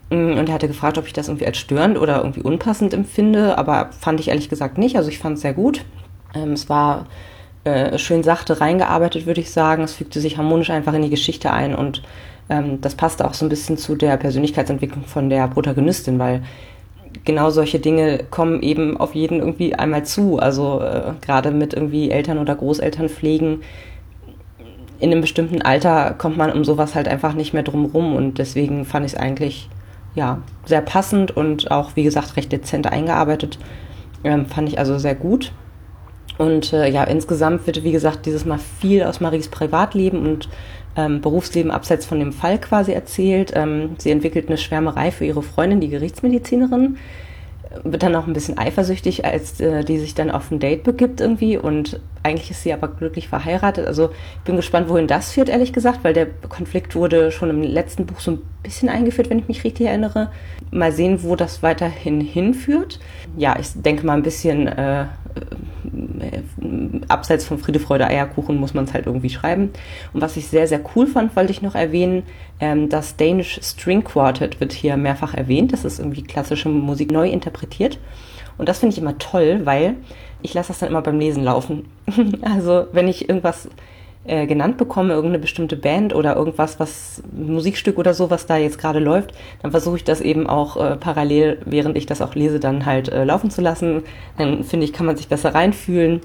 Mm, 0.10 0.38
und 0.38 0.50
er 0.50 0.54
hatte 0.54 0.68
gefragt, 0.68 0.98
ob 0.98 1.08
ich 1.08 1.14
das 1.14 1.28
irgendwie 1.28 1.48
als 1.48 1.58
störend 1.58 1.98
oder 1.98 2.18
irgendwie 2.18 2.42
unpassend 2.42 2.94
empfinde, 2.94 3.58
aber 3.58 3.90
fand 4.00 4.20
ich 4.20 4.28
ehrlich 4.28 4.50
gesagt 4.50 4.78
nicht. 4.78 4.98
Also 4.98 5.10
ich 5.10 5.20
fand 5.20 5.36
es 5.36 5.42
sehr 5.42 5.54
gut. 5.54 5.86
Ähm, 6.36 6.52
es 6.52 6.70
war 6.70 7.08
äh, 7.64 7.98
schön 7.98 8.22
sachte 8.22 8.62
reingearbeitet, 8.62 9.26
würde 9.26 9.42
ich 9.42 9.52
sagen. 9.52 9.84
Es 9.84 9.94
fügte 9.94 10.20
sich 10.20 10.38
harmonisch 10.38 10.70
einfach 10.70 10.94
in 10.94 11.02
die 11.02 11.10
Geschichte 11.10 11.52
ein 11.52 11.74
und 11.74 12.04
ähm, 12.50 12.80
das 12.82 12.96
passte 12.96 13.26
auch 13.26 13.34
so 13.34 13.46
ein 13.46 13.50
bisschen 13.50 13.78
zu 13.78 13.96
der 13.96 14.18
Persönlichkeitsentwicklung 14.18 15.06
von 15.06 15.30
der 15.30 15.48
Protagonistin, 15.48 16.20
weil 16.20 16.44
genau 17.24 17.50
solche 17.50 17.80
Dinge 17.80 18.26
kommen 18.30 18.62
eben 18.62 18.98
auf 18.98 19.16
jeden 19.16 19.40
irgendwie 19.40 19.76
einmal 19.76 20.06
zu. 20.06 20.40
Also 20.40 20.82
äh, 20.82 21.14
gerade 21.22 21.52
mit 21.52 21.74
irgendwie 21.74 22.12
Eltern 22.12 22.38
oder 22.40 22.56
Großeltern 22.56 23.10
pflegen 23.10 23.62
in 25.00 25.12
einem 25.12 25.22
bestimmten 25.22 25.62
Alter 25.62 26.16
kommt 26.18 26.38
man 26.38 26.52
um 26.52 26.64
sowas 26.64 26.96
halt 26.96 27.08
einfach 27.08 27.34
nicht 27.34 27.54
mehr 27.54 27.64
drum 27.64 27.86
rum 27.86 28.16
und 28.16 28.38
deswegen 28.38 28.86
fand 28.86 29.06
ich 29.06 29.14
es 29.14 29.18
eigentlich 29.18 29.70
ja 30.16 30.40
sehr 30.66 30.82
passend 30.82 31.36
und 31.36 31.70
auch 31.72 31.96
wie 31.96 32.04
gesagt 32.04 32.38
recht 32.38 32.52
dezent 32.52 32.92
eingearbeitet. 32.92 33.60
Ähm, 34.24 34.46
fand 34.46 34.70
ich 34.70 34.80
also 34.80 34.98
sehr 34.98 35.16
gut. 35.16 35.52
Und 36.38 36.74
äh, 36.74 36.90
ja, 36.90 37.04
insgesamt 37.04 37.66
wird, 37.66 37.84
wie 37.84 37.92
gesagt, 37.92 38.26
dieses 38.26 38.46
Mal 38.46 38.58
viel 38.58 39.04
aus 39.04 39.22
Maries 39.22 39.48
Privatleben 39.48 40.26
und 40.26 40.50
ähm, 40.96 41.22
Berufsleben 41.22 41.72
abseits 41.72 42.06
von 42.06 42.20
dem 42.20 42.34
Fall 42.34 42.60
quasi 42.60 42.94
erzählt. 42.94 43.52
Ähm, 43.56 43.96
sie 43.98 44.12
entwickelt 44.12 44.48
eine 44.48 44.58
Schwärmerei 44.58 45.12
für 45.12 45.26
ihre 45.26 45.44
Freundin, 45.44 45.82
die 45.82 45.90
Gerichtsmedizinerin, 45.90 46.98
wird 47.84 48.04
dann 48.04 48.16
auch 48.16 48.28
ein 48.28 48.34
bisschen 48.34 48.58
eifersüchtig, 48.58 49.26
als 49.26 49.60
äh, 49.60 49.84
die 49.84 49.98
sich 49.98 50.16
dann 50.16 50.32
auf 50.32 50.52
ein 50.52 50.60
Date 50.60 50.84
begibt 50.84 51.20
irgendwie 51.20 51.58
und 51.58 52.00
eigentlich 52.24 52.52
ist 52.52 52.64
sie 52.64 52.74
aber 52.74 52.88
glücklich 52.88 53.28
verheiratet. 53.28 53.86
Also 53.86 54.10
ich 54.10 54.44
bin 54.46 54.56
gespannt, 54.56 54.90
wohin 54.90 55.08
das 55.08 55.32
führt, 55.32 55.50
ehrlich 55.50 55.74
gesagt, 55.74 56.00
weil 56.04 56.14
der 56.14 56.28
Konflikt 56.50 56.96
wurde 56.96 57.32
schon 57.32 57.50
im 57.50 57.62
letzten 57.62 58.06
Buch 58.06 58.20
so 58.20 58.32
ein 58.32 58.42
bisschen 58.64 58.90
eingeführt, 58.90 59.30
wenn 59.30 59.40
ich 59.40 59.48
mich 59.48 59.64
richtig 59.64 59.88
erinnere. 59.88 60.32
Mal 60.72 60.92
sehen, 60.92 61.22
wo 61.22 61.36
das 61.36 61.62
weiterhin 61.62 62.22
hinführt. 62.22 63.00
Ja, 63.38 63.56
ich 63.60 63.70
denke 63.76 64.06
mal 64.06 64.14
ein 64.14 64.24
bisschen 64.24 64.68
äh, 64.68 65.06
abseits 67.08 67.46
von 67.46 67.58
Friede, 67.58 67.80
Freude, 67.80 68.08
Eierkuchen 68.08 68.58
muss 68.58 68.74
man 68.74 68.86
es 68.86 68.94
halt 68.94 69.06
irgendwie 69.06 69.30
schreiben. 69.30 69.72
Und 70.14 70.22
was 70.22 70.38
ich 70.38 70.48
sehr, 70.48 70.68
sehr 70.68 70.82
cool 70.96 71.08
fand, 71.08 71.36
wollte 71.36 71.52
ich 71.52 71.62
noch 71.62 71.76
erwähnen, 71.76 72.24
ähm, 72.60 72.90
das 72.90 73.16
Danish 73.16 73.60
String 73.62 74.04
Quartet 74.04 74.60
wird 74.60 74.74
hier 74.74 74.98
mehrfach 74.98 75.34
erwähnt. 75.34 75.74
Das 75.74 75.86
ist 75.86 76.00
irgendwie 76.00 76.24
klassische 76.24 76.70
Musik 76.70 77.12
neu 77.12 77.30
interpretiert. 77.30 78.00
Und 78.58 78.70
das 78.70 78.80
finde 78.80 78.94
ich 78.94 79.02
immer 79.02 79.18
toll, 79.18 79.62
weil 79.66 79.96
ich 80.42 80.54
lasse 80.54 80.70
das 80.70 80.80
dann 80.80 80.90
immer 80.90 81.02
beim 81.02 81.20
Lesen 81.20 81.44
laufen. 81.44 81.86
also 82.42 82.88
wenn 82.92 83.08
ich 83.08 83.28
irgendwas 83.28 83.70
äh, 84.28 84.48
genannt 84.48 84.78
bekomme, 84.78 85.14
irgendeine 85.14 85.40
bestimmte 85.40 85.76
Band 85.76 86.14
oder 86.16 86.36
irgendwas, 86.36 86.80
was 86.80 87.22
Musikstück 87.32 87.98
oder 87.98 88.14
so, 88.14 88.30
was 88.30 88.46
da 88.46 88.58
jetzt 88.58 88.78
gerade 88.78 89.00
läuft, 89.00 89.34
dann 89.62 89.72
versuche 89.72 89.98
ich 89.98 90.04
das 90.04 90.22
eben 90.22 90.48
auch 90.48 90.78
äh, 90.78 90.96
parallel, 90.96 91.60
während 91.66 91.98
ich 91.98 92.06
das 92.06 92.22
auch 92.22 92.36
lese, 92.36 92.60
dann 92.60 92.86
halt 92.86 93.10
äh, 93.10 93.24
laufen 93.24 93.50
zu 93.50 93.62
lassen. 93.62 94.04
Dann 94.38 94.64
finde 94.64 94.86
ich, 94.86 94.94
kann 94.94 95.06
man 95.06 95.18
sich 95.18 95.28
besser 95.28 95.54
reinfühlen. 95.54 96.22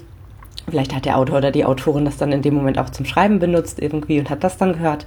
Vielleicht 0.69 0.95
hat 0.95 1.05
der 1.05 1.17
Autor 1.17 1.37
oder 1.39 1.51
die 1.51 1.65
Autorin 1.65 2.05
das 2.05 2.17
dann 2.17 2.31
in 2.31 2.41
dem 2.41 2.53
Moment 2.53 2.77
auch 2.77 2.89
zum 2.89 3.05
Schreiben 3.05 3.39
benutzt 3.39 3.79
irgendwie 3.79 4.19
und 4.19 4.29
hat 4.29 4.43
das 4.43 4.57
dann 4.57 4.73
gehört. 4.73 5.05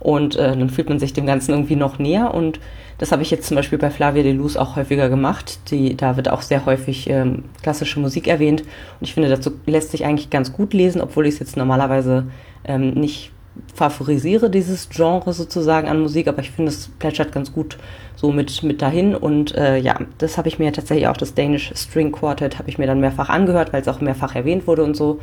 Und 0.00 0.36
äh, 0.36 0.56
dann 0.56 0.70
fühlt 0.70 0.88
man 0.88 0.98
sich 0.98 1.12
dem 1.12 1.26
Ganzen 1.26 1.52
irgendwie 1.52 1.76
noch 1.76 1.98
näher. 1.98 2.34
Und 2.34 2.60
das 2.98 3.12
habe 3.12 3.22
ich 3.22 3.30
jetzt 3.30 3.46
zum 3.46 3.56
Beispiel 3.56 3.78
bei 3.78 3.90
Flavia 3.90 4.22
de 4.22 4.32
Luz 4.32 4.56
auch 4.56 4.76
häufiger 4.76 5.08
gemacht. 5.08 5.70
Die, 5.70 5.96
da 5.96 6.16
wird 6.16 6.28
auch 6.28 6.42
sehr 6.42 6.66
häufig 6.66 7.08
ähm, 7.08 7.44
klassische 7.62 8.00
Musik 8.00 8.28
erwähnt. 8.28 8.62
Und 8.62 8.68
ich 9.00 9.14
finde, 9.14 9.28
dazu 9.28 9.52
lässt 9.66 9.92
sich 9.92 10.04
eigentlich 10.04 10.30
ganz 10.30 10.52
gut 10.52 10.74
lesen, 10.74 11.00
obwohl 11.00 11.26
ich 11.26 11.34
es 11.34 11.40
jetzt 11.40 11.56
normalerweise 11.56 12.26
ähm, 12.64 12.90
nicht 12.90 13.32
favorisiere, 13.74 14.50
dieses 14.50 14.88
Genre 14.88 15.32
sozusagen 15.32 15.88
an 15.88 16.00
Musik. 16.00 16.28
Aber 16.28 16.40
ich 16.40 16.50
finde, 16.50 16.70
es 16.70 16.88
plätschert 16.98 17.32
ganz 17.32 17.52
gut 17.52 17.78
so 18.16 18.32
mit, 18.32 18.62
mit 18.62 18.82
dahin. 18.82 19.14
Und 19.14 19.54
äh, 19.54 19.78
ja, 19.78 19.98
das 20.18 20.38
habe 20.38 20.48
ich 20.48 20.58
mir 20.58 20.72
tatsächlich 20.72 21.08
auch, 21.08 21.16
das 21.16 21.34
Danish 21.34 21.72
String 21.74 22.12
Quartet, 22.12 22.58
habe 22.58 22.68
ich 22.68 22.78
mir 22.78 22.86
dann 22.86 23.00
mehrfach 23.00 23.28
angehört, 23.28 23.72
weil 23.72 23.82
es 23.82 23.88
auch 23.88 24.00
mehrfach 24.00 24.34
erwähnt 24.34 24.66
wurde 24.66 24.84
und 24.84 24.96
so. 24.96 25.20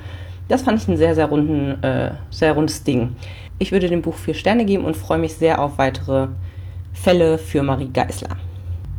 Das 0.47 0.63
fand 0.63 0.81
ich 0.81 0.88
ein 0.88 0.97
sehr, 0.97 1.15
sehr 1.15 1.27
runden, 1.27 1.81
äh, 1.83 2.11
sehr 2.29 2.53
rundes 2.53 2.83
Ding. 2.83 3.15
Ich 3.59 3.71
würde 3.71 3.88
dem 3.88 4.01
Buch 4.01 4.15
vier 4.15 4.33
Sterne 4.33 4.65
geben 4.65 4.85
und 4.85 4.97
freue 4.97 5.19
mich 5.19 5.35
sehr 5.35 5.61
auf 5.61 5.77
weitere 5.77 6.27
Fälle 6.93 7.38
für 7.38 7.63
Marie 7.63 7.89
Geisler. 7.93 8.38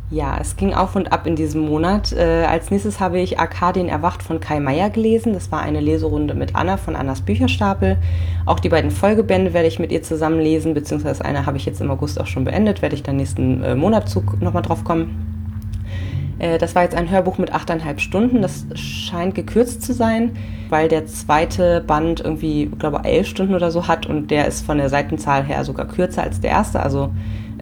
Ja, 0.09 0.37
es 0.39 0.57
ging 0.57 0.73
auf 0.73 0.95
und 0.95 1.11
ab 1.11 1.25
in 1.25 1.35
diesem 1.35 1.61
Monat. 1.61 2.13
Äh, 2.13 2.45
als 2.45 2.69
nächstes 2.69 2.99
habe 2.99 3.19
ich 3.19 3.39
Arkadien 3.39 3.89
erwacht 3.89 4.21
von 4.21 4.39
Kai 4.39 4.59
Meier 4.59 4.89
gelesen. 4.89 5.33
Das 5.33 5.51
war 5.51 5.61
eine 5.61 5.79
Leserunde 5.79 6.35
mit 6.35 6.55
Anna 6.55 6.77
von 6.77 6.95
Annas 6.95 7.21
Bücherstapel. 7.21 7.97
Auch 8.45 8.59
die 8.59 8.69
beiden 8.69 8.91
Folgebände 8.91 9.53
werde 9.53 9.67
ich 9.67 9.79
mit 9.79 9.91
ihr 9.91 10.03
zusammen 10.03 10.39
lesen, 10.39 10.73
beziehungsweise 10.73 11.25
eine 11.25 11.45
habe 11.45 11.57
ich 11.57 11.65
jetzt 11.65 11.81
im 11.81 11.89
August 11.89 12.21
auch 12.21 12.27
schon 12.27 12.43
beendet, 12.43 12.81
werde 12.81 12.95
ich 12.95 13.03
dann 13.03 13.15
nächsten 13.15 13.63
äh, 13.63 13.75
Monatzug 13.75 14.39
nochmal 14.39 14.61
drauf 14.61 14.83
kommen. 14.83 16.35
Äh, 16.37 16.59
das 16.59 16.75
war 16.75 16.83
jetzt 16.83 16.95
ein 16.95 17.09
Hörbuch 17.09 17.39
mit 17.39 17.53
achteinhalb 17.53 17.99
Stunden. 17.99 18.43
Das 18.43 18.65
scheint 18.75 19.33
gekürzt 19.33 19.81
zu 19.81 19.93
sein 19.93 20.31
weil 20.73 20.87
der 20.87 21.05
zweite 21.05 21.81
Band 21.85 22.19
irgendwie, 22.19 22.65
glaube 22.79 23.01
ich, 23.03 23.11
elf 23.11 23.27
Stunden 23.27 23.53
oder 23.53 23.69
so 23.69 23.87
hat 23.87 24.07
und 24.07 24.31
der 24.31 24.47
ist 24.47 24.65
von 24.65 24.79
der 24.79 24.89
Seitenzahl 24.89 25.43
her 25.43 25.63
sogar 25.63 25.87
kürzer 25.87 26.23
als 26.23 26.41
der 26.41 26.49
erste. 26.49 26.81
Also 26.81 27.11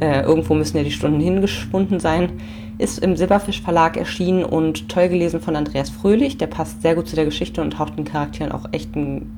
äh, 0.01 0.21
irgendwo 0.23 0.53
müssen 0.53 0.77
ja 0.77 0.83
die 0.83 0.91
Stunden 0.91 1.21
hingeschwunden 1.21 1.99
sein. 1.99 2.33
Ist 2.77 2.99
im 2.99 3.15
Silberfisch 3.15 3.61
Verlag 3.61 3.95
erschienen 3.95 4.43
und 4.43 4.89
toll 4.89 5.07
gelesen 5.07 5.39
von 5.39 5.55
Andreas 5.55 5.89
Fröhlich. 5.89 6.37
Der 6.37 6.47
passt 6.47 6.81
sehr 6.81 6.95
gut 6.95 7.07
zu 7.07 7.15
der 7.15 7.25
Geschichte 7.25 7.61
und 7.61 7.79
haucht 7.79 7.97
den 7.97 8.05
Charakteren 8.05 8.51
auch 8.51 8.65
echt 8.71 8.95
ein 8.95 9.31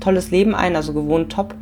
tolles 0.00 0.30
Leben 0.30 0.54
ein, 0.54 0.76
also 0.76 0.92
gewohnt 0.92 1.32
top. 1.32 1.54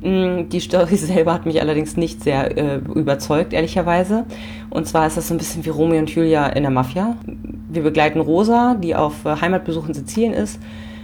Mm, 0.00 0.48
die 0.48 0.60
Story 0.60 0.96
selber 0.96 1.34
hat 1.34 1.46
mich 1.46 1.60
allerdings 1.60 1.96
nicht 1.96 2.24
sehr 2.24 2.56
äh, 2.56 2.76
überzeugt, 2.94 3.52
ehrlicherweise. 3.52 4.24
Und 4.70 4.86
zwar 4.86 5.06
ist 5.06 5.16
das 5.16 5.28
so 5.28 5.34
ein 5.34 5.38
bisschen 5.38 5.64
wie 5.64 5.70
Romeo 5.70 5.98
und 5.98 6.10
Julia 6.10 6.46
in 6.48 6.62
der 6.62 6.72
Mafia. 6.72 7.16
Wir 7.68 7.82
begleiten 7.82 8.20
Rosa, 8.20 8.74
die 8.74 8.96
auf 8.96 9.24
äh, 9.24 9.36
Heimatbesuch 9.40 9.86
in 9.86 9.94
Sizilien 9.94 10.32
ist 10.32 10.58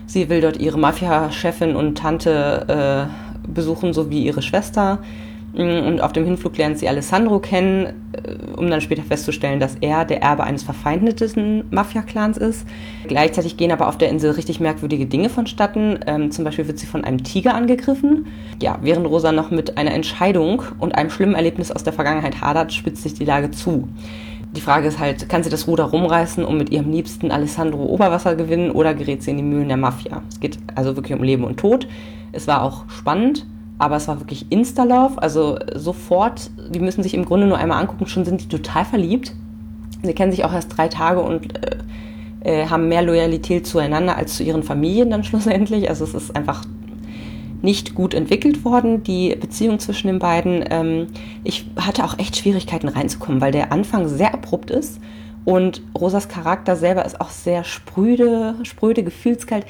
Sie 0.07 0.29
will 0.29 0.41
dort 0.41 0.57
ihre 0.59 0.79
Mafia-Chefin 0.79 1.75
und 1.75 1.99
Tante 1.99 3.09
äh, 3.09 3.49
besuchen, 3.49 3.93
sowie 3.93 4.25
ihre 4.25 4.41
Schwester. 4.41 5.01
Mm, 5.57 5.87
und 5.87 6.01
auf 6.01 6.13
dem 6.13 6.25
Hinflug 6.25 6.57
lernt 6.59 6.79
sie 6.79 6.89
Alessandro 6.89 7.39
kennen, 7.39 7.87
äh, 8.13 8.57
um 8.57 8.69
dann 8.69 8.81
später 8.81 9.03
festzustellen, 9.03 9.59
dass 9.59 9.77
er 9.81 10.05
der 10.05 10.23
Erbe 10.23 10.45
eines 10.45 10.63
verfeindeten 10.63 11.65
Mafia-Clans 11.71 12.37
ist. 12.37 12.67
Gleichzeitig 13.09 13.57
gehen 13.57 13.73
aber 13.73 13.89
auf 13.89 13.99
der 13.99 14.11
Insel 14.11 14.33
richtig 14.33 14.61
merkwürdige 14.61 15.07
Dinge 15.07 15.29
vonstatten. 15.29 15.99
Ähm, 16.07 16.31
zum 16.31 16.45
Beispiel 16.45 16.69
wird 16.69 16.79
sie 16.79 16.87
von 16.87 17.05
einem 17.05 17.25
Tiger 17.25 17.55
angegriffen. 17.55 18.27
Ja, 18.63 18.79
während 18.83 19.07
Rosa 19.07 19.33
noch 19.33 19.51
mit 19.51 19.79
einer 19.79 19.93
Entscheidung 19.93 20.63
und 20.79 20.95
einem 20.95 21.11
schlimmen 21.11 21.35
Erlebnis 21.35 21.71
aus 21.71 21.85
der 21.85 21.93
Vergangenheit 21.93 22.41
hadert, 22.41 22.73
spitzt 22.73 23.03
sich 23.03 23.15
die 23.15 23.25
Lage 23.25 23.51
zu 23.51 23.89
die 24.57 24.61
Frage 24.63 24.89
ist 24.89 24.99
halt, 24.99 25.29
kann 25.29 25.43
sie 25.43 25.51
das 25.51 25.69
Ruder 25.69 25.85
rumreißen 25.85 26.45
und 26.45 26.57
mit 26.57 26.71
ihrem 26.71 26.91
Liebsten 26.91 27.31
Alessandro 27.31 27.85
Oberwasser 27.85 28.37
gewinnen 28.37 28.71
oder 28.71 28.95
gerät 28.95 29.23
sie 29.23 29.33
in 29.33 29.37
die 29.37 29.43
Mühlen 29.43 29.69
der 29.69 29.77
Mafia? 29.77 30.23
Es 30.31 30.41
geht 30.41 30.59
also 30.75 30.97
wirklich 30.97 31.17
um 31.17 31.23
Leben 31.23 31.45
und 31.45 31.59
Tod. 31.59 31.87
Es 32.33 32.47
war 32.47 32.63
auch 32.63 32.89
spannend, 32.89 33.47
aber 33.79 33.97
es 33.97 34.09
war 34.09 34.21
wirklich 34.21 34.51
Insta-Love, 34.51 35.21
also 35.21 35.59
sofort, 35.75 36.51
die 36.71 36.81
müssen 36.81 37.03
sich 37.03 37.15
im 37.15 37.25
Grunde 37.25 37.47
nur 37.47 37.59
einmal 37.59 37.81
angucken, 37.81 38.07
schon 38.07 38.25
sind 38.25 38.41
die 38.41 38.49
total 38.49 38.85
verliebt. 38.85 39.35
Sie 40.03 40.15
kennen 40.15 40.33
sich 40.33 40.45
auch 40.45 40.53
erst 40.53 40.77
drei 40.77 40.89
Tage 40.89 41.21
und 41.21 41.57
äh, 41.57 41.77
äh, 42.41 42.67
haben 42.69 42.89
mehr 42.89 43.03
Loyalität 43.03 43.67
zueinander 43.67 44.17
als 44.17 44.37
zu 44.37 44.43
ihren 44.43 44.63
Familien 44.63 45.11
dann 45.11 45.25
schlussendlich. 45.25 45.89
Also 45.89 46.05
es 46.05 46.15
ist 46.15 46.35
einfach 46.35 46.65
nicht 47.63 47.95
gut 47.95 48.15
entwickelt 48.15 48.65
worden, 48.65 49.03
die 49.03 49.35
Beziehung 49.35 49.79
zwischen 49.79 50.07
den 50.07 50.19
beiden. 50.19 50.65
Ähm, 50.71 51.09
ich 51.45 51.67
hatte 51.77 52.05
auch 52.05 52.19
echt 52.19 52.37
Schwierigkeiten 52.37 52.89
reinzukommen, 52.89 53.41
weil 53.41 53.53
der 53.53 53.73
Anfang 53.73 54.09
sehr 54.09 54.33
abrupt 54.33 54.71
ist 54.71 55.01
und 55.45 55.81
Rosas 55.99 56.29
Charakter 56.29 56.77
selber 56.77 57.05
ist 57.05 57.21
auch 57.21 57.31
sehr 57.31 57.65
spröde, 57.65 58.57
spröde, 58.63 59.03
gefühlskalt. 59.03 59.65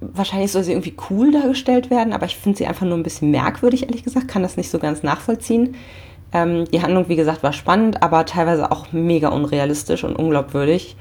Wahrscheinlich 0.00 0.52
soll 0.52 0.62
sie 0.62 0.72
irgendwie 0.72 0.94
cool 1.10 1.32
dargestellt 1.32 1.90
werden, 1.90 2.12
aber 2.12 2.26
ich 2.26 2.36
finde 2.36 2.58
sie 2.58 2.66
einfach 2.66 2.86
nur 2.86 2.96
ein 2.96 3.02
bisschen 3.02 3.30
merkwürdig, 3.30 3.84
ehrlich 3.84 4.04
gesagt, 4.04 4.28
kann 4.28 4.42
das 4.42 4.56
nicht 4.56 4.70
so 4.70 4.78
ganz 4.78 5.02
nachvollziehen. 5.02 5.74
Ähm, 6.32 6.66
die 6.66 6.82
Handlung, 6.82 7.08
wie 7.08 7.16
gesagt, 7.16 7.42
war 7.42 7.52
spannend, 7.52 8.02
aber 8.02 8.26
teilweise 8.26 8.70
auch 8.70 8.92
mega 8.92 9.28
unrealistisch 9.28 10.04
und 10.04 10.16
unglaubwürdig 10.16 10.96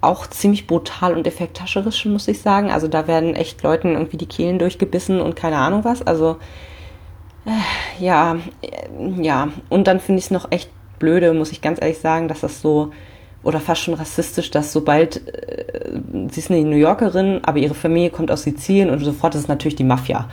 auch 0.00 0.26
ziemlich 0.26 0.66
brutal 0.66 1.14
und 1.14 1.26
effektascherisch, 1.26 2.04
muss 2.06 2.28
ich 2.28 2.40
sagen. 2.40 2.70
Also 2.70 2.88
da 2.88 3.06
werden 3.06 3.34
echt 3.34 3.62
Leuten 3.62 3.94
irgendwie 3.94 4.16
die 4.16 4.26
Kehlen 4.26 4.58
durchgebissen 4.58 5.20
und 5.20 5.34
keine 5.34 5.56
Ahnung 5.56 5.84
was. 5.84 6.06
Also 6.06 6.36
äh, 7.44 8.04
ja, 8.04 8.36
äh, 8.62 9.22
ja. 9.22 9.48
Und 9.68 9.86
dann 9.86 10.00
finde 10.00 10.20
ich 10.20 10.26
es 10.26 10.30
noch 10.30 10.50
echt 10.52 10.70
blöde, 10.98 11.32
muss 11.34 11.52
ich 11.52 11.60
ganz 11.60 11.80
ehrlich 11.80 11.98
sagen, 11.98 12.28
dass 12.28 12.40
das 12.40 12.60
so 12.60 12.92
oder 13.42 13.60
fast 13.60 13.82
schon 13.82 13.94
rassistisch, 13.94 14.50
dass 14.50 14.72
sobald 14.72 15.26
äh, 15.28 16.00
sie 16.30 16.40
ist 16.40 16.50
eine 16.50 16.62
New 16.62 16.76
Yorkerin, 16.76 17.40
aber 17.44 17.58
ihre 17.58 17.74
Familie 17.74 18.10
kommt 18.10 18.30
aus 18.30 18.42
Sizilien 18.42 18.90
und 18.90 18.98
sofort 19.00 19.34
ist 19.34 19.42
es 19.42 19.48
natürlich 19.48 19.76
die 19.76 19.84
Mafia. 19.84 20.28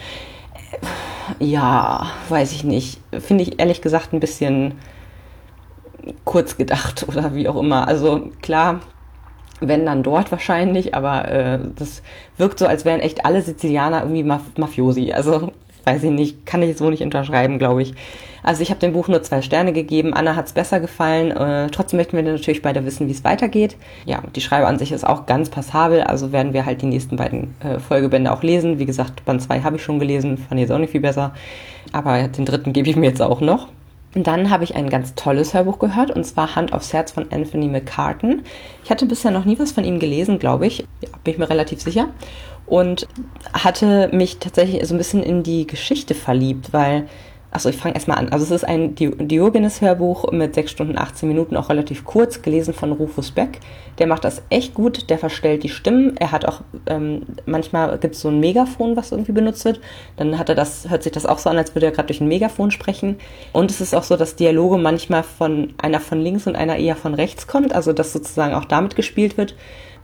Äh, 0.72 1.46
ja, 1.46 2.08
weiß 2.30 2.52
ich 2.52 2.64
nicht. 2.64 3.00
Finde 3.20 3.44
ich 3.44 3.60
ehrlich 3.60 3.82
gesagt 3.82 4.14
ein 4.14 4.20
bisschen 4.20 4.76
kurz 6.24 6.58
gedacht 6.58 7.06
oder 7.08 7.36
wie 7.36 7.48
auch 7.48 7.58
immer. 7.58 7.88
Also 7.88 8.32
klar, 8.42 8.82
wenn 9.62 9.86
dann 9.86 10.04
dort 10.04 10.32
wahrscheinlich, 10.32 10.96
aber 10.96 11.28
äh, 11.30 11.60
das 11.76 12.02
wirkt 12.38 12.60
so, 12.60 12.68
als 12.68 12.86
wären 12.86 13.00
echt 13.00 13.26
alle 13.26 13.42
Sizilianer 13.42 14.02
irgendwie 14.02 14.24
Maf 14.24 14.42
Mafiosi. 14.58 15.14
Also 15.14 15.54
weiß 15.86 16.04
ich 16.04 16.12
nicht, 16.12 16.46
kann 16.46 16.62
ich 16.62 16.78
so 16.78 16.90
nicht 16.90 17.04
unterschreiben, 17.04 17.60
glaube 17.60 17.82
ich. 17.82 17.94
Also 18.46 18.62
ich 18.62 18.70
habe 18.70 18.80
dem 18.80 18.94
Buch 18.94 19.08
nur 19.08 19.24
zwei 19.24 19.42
Sterne 19.42 19.74
gegeben. 19.74 20.14
Anna 20.14 20.36
hat 20.36 20.46
es 20.46 20.54
besser 20.54 20.80
gefallen. 20.80 21.32
Äh, 21.32 21.70
trotzdem 21.72 21.98
möchten 21.98 22.16
wir 22.16 22.22
natürlich 22.22 22.62
beide 22.62 22.86
wissen, 22.86 23.08
wie 23.08 23.12
es 23.12 23.24
weitergeht. 23.24 23.76
Ja, 24.06 24.22
die 24.36 24.42
Schreibe 24.42 24.68
an 24.68 24.78
sich 24.78 24.92
ist 24.92 25.04
auch 25.06 25.26
ganz 25.26 25.50
passabel. 25.50 26.02
Also 26.02 26.32
werden 26.32 26.54
wir 26.54 26.66
halt 26.66 26.84
die 26.84 26.86
nächsten 26.86 27.16
beiden 27.16 27.56
äh, 27.62 27.80
Folgebände 27.80 28.32
auch 28.32 28.44
lesen. 28.44 28.78
Wie 28.78 28.86
gesagt, 28.86 29.26
Band 29.26 29.42
2 29.42 29.62
habe 29.62 29.78
ich 29.78 29.84
schon 29.84 29.98
gelesen, 29.98 30.38
fand 30.38 30.60
ich 30.60 30.68
jetzt 30.68 30.72
auch 30.72 30.78
nicht 30.78 30.92
viel 30.92 31.02
besser. 31.02 31.34
Aber 31.92 32.28
den 32.28 32.46
dritten 32.46 32.72
gebe 32.72 32.88
ich 32.88 32.96
mir 32.96 33.08
jetzt 33.08 33.22
auch 33.22 33.42
noch. 33.42 33.70
Und 34.16 34.28
dann 34.28 34.50
habe 34.50 34.64
ich 34.64 34.76
ein 34.76 34.90
ganz 34.90 35.14
tolles 35.16 35.54
Hörbuch 35.54 35.78
gehört, 35.78 36.10
und 36.10 36.24
zwar 36.24 36.56
Hand 36.56 36.72
aufs 36.74 36.94
Herz 36.94 37.12
von 37.12 37.32
Anthony 37.32 37.68
McCartan. 37.68 38.44
Ich 38.84 38.90
hatte 38.90 39.06
bisher 39.06 39.30
noch 39.30 39.44
nie 39.46 39.60
was 39.60 39.74
von 39.74 39.84
ihm 39.84 40.00
gelesen, 40.00 40.40
glaube 40.40 40.66
ich. 40.68 40.88
Ja, 41.02 41.10
bin 41.24 41.34
ich 41.34 41.38
mir 41.38 41.50
relativ 41.50 41.82
sicher. 41.82 42.08
und 42.66 43.08
hatte 43.54 44.10
mich 44.12 44.38
tatsächlich 44.40 44.86
so 44.88 44.96
ein 44.96 44.98
bisschen 44.98 45.24
in 45.24 45.44
die 45.44 45.68
Geschichte 45.68 46.16
verliebt, 46.16 46.74
weil 46.74 47.08
Achso, 47.56 47.70
ich 47.70 47.78
fange 47.78 47.96
erstmal 47.96 48.18
an. 48.18 48.34
Also 48.34 48.44
es 48.44 48.52
ist 48.52 48.66
ein 48.66 48.96
Diogenes-Hörbuch 48.96 50.30
mit 50.34 50.56
6 50.56 50.72
Stunden 50.72 50.98
18 50.98 51.30
Minuten, 51.30 51.56
auch 51.56 51.70
relativ 51.70 52.04
kurz, 52.04 52.42
gelesen 52.42 52.74
von 52.74 52.92
Rufus 52.92 53.32
Beck. 53.32 53.62
Der 53.98 54.08
macht 54.08 54.26
das 54.26 54.42
echt 54.50 54.74
gut, 54.74 55.10
der 55.10 55.18
verstellt 55.18 55.64
die 55.64 55.70
Stimmen. 55.70 56.18
Er 56.18 56.34
hat 56.34 56.44
auch, 56.44 56.64
ähm, 56.86 57.22
manchmal 57.46 57.98
gibt 57.98 58.16
es 58.16 58.22
so 58.22 58.28
ein 58.28 58.42
Megafon, 58.42 58.98
was 58.98 59.14
irgendwie 59.14 59.32
benutzt 59.32 59.64
wird. 59.64 59.80
Dann 60.18 60.38
hat 60.38 60.50
er 60.50 60.56
das, 60.56 60.90
hört 60.90 61.04
sich 61.04 61.14
das 61.14 61.26
auch 61.26 61.38
so 61.38 61.50
an, 61.50 61.58
als 61.58 61.74
würde 61.74 61.86
er 61.86 61.94
gerade 61.94 62.08
durch 62.08 62.20
ein 62.20 62.28
Megafon 62.28 62.72
sprechen. 62.72 63.16
Und 63.54 63.72
es 63.72 63.80
ist 63.80 63.96
auch 63.96 64.04
so, 64.04 64.18
dass 64.18 64.36
Dialoge 64.36 64.78
manchmal 64.78 65.24
von 65.24 65.76
einer 65.78 66.02
von 66.02 66.20
links 66.20 66.48
und 66.48 66.58
einer 66.58 66.76
eher 66.76 66.98
von 66.98 67.14
rechts 67.14 67.48
kommt, 67.48 67.74
also 67.74 67.94
dass 67.94 68.12
sozusagen 68.12 68.54
auch 68.54 68.66
damit 68.66 68.98
gespielt 68.98 69.38
wird. 69.38 69.56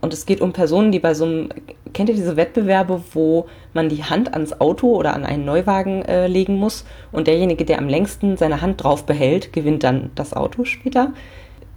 Und 0.02 0.12
es 0.12 0.26
geht 0.26 0.40
um 0.40 0.52
Personen, 0.52 0.90
die 0.90 0.98
bei 0.98 1.14
so 1.14 1.24
einem, 1.24 1.48
kennt 1.94 2.08
ihr 2.08 2.16
diese 2.16 2.36
Wettbewerbe, 2.36 3.02
wo 3.14 3.46
man 3.72 3.88
die 3.88 4.02
Hand 4.02 4.34
ans 4.34 4.60
Auto 4.60 4.96
oder 4.96 5.14
an 5.14 5.24
einen 5.24 5.44
Neuwagen 5.44 6.02
äh, 6.02 6.26
legen 6.26 6.56
muss 6.56 6.84
und 7.12 7.28
derjenige, 7.28 7.64
der 7.64 7.78
am 7.78 7.88
längsten 7.88 8.36
seine 8.36 8.60
Hand 8.60 8.82
drauf 8.82 9.06
behält, 9.06 9.52
gewinnt 9.52 9.84
dann 9.84 10.10
das 10.16 10.34
Auto 10.34 10.64
später. 10.64 11.12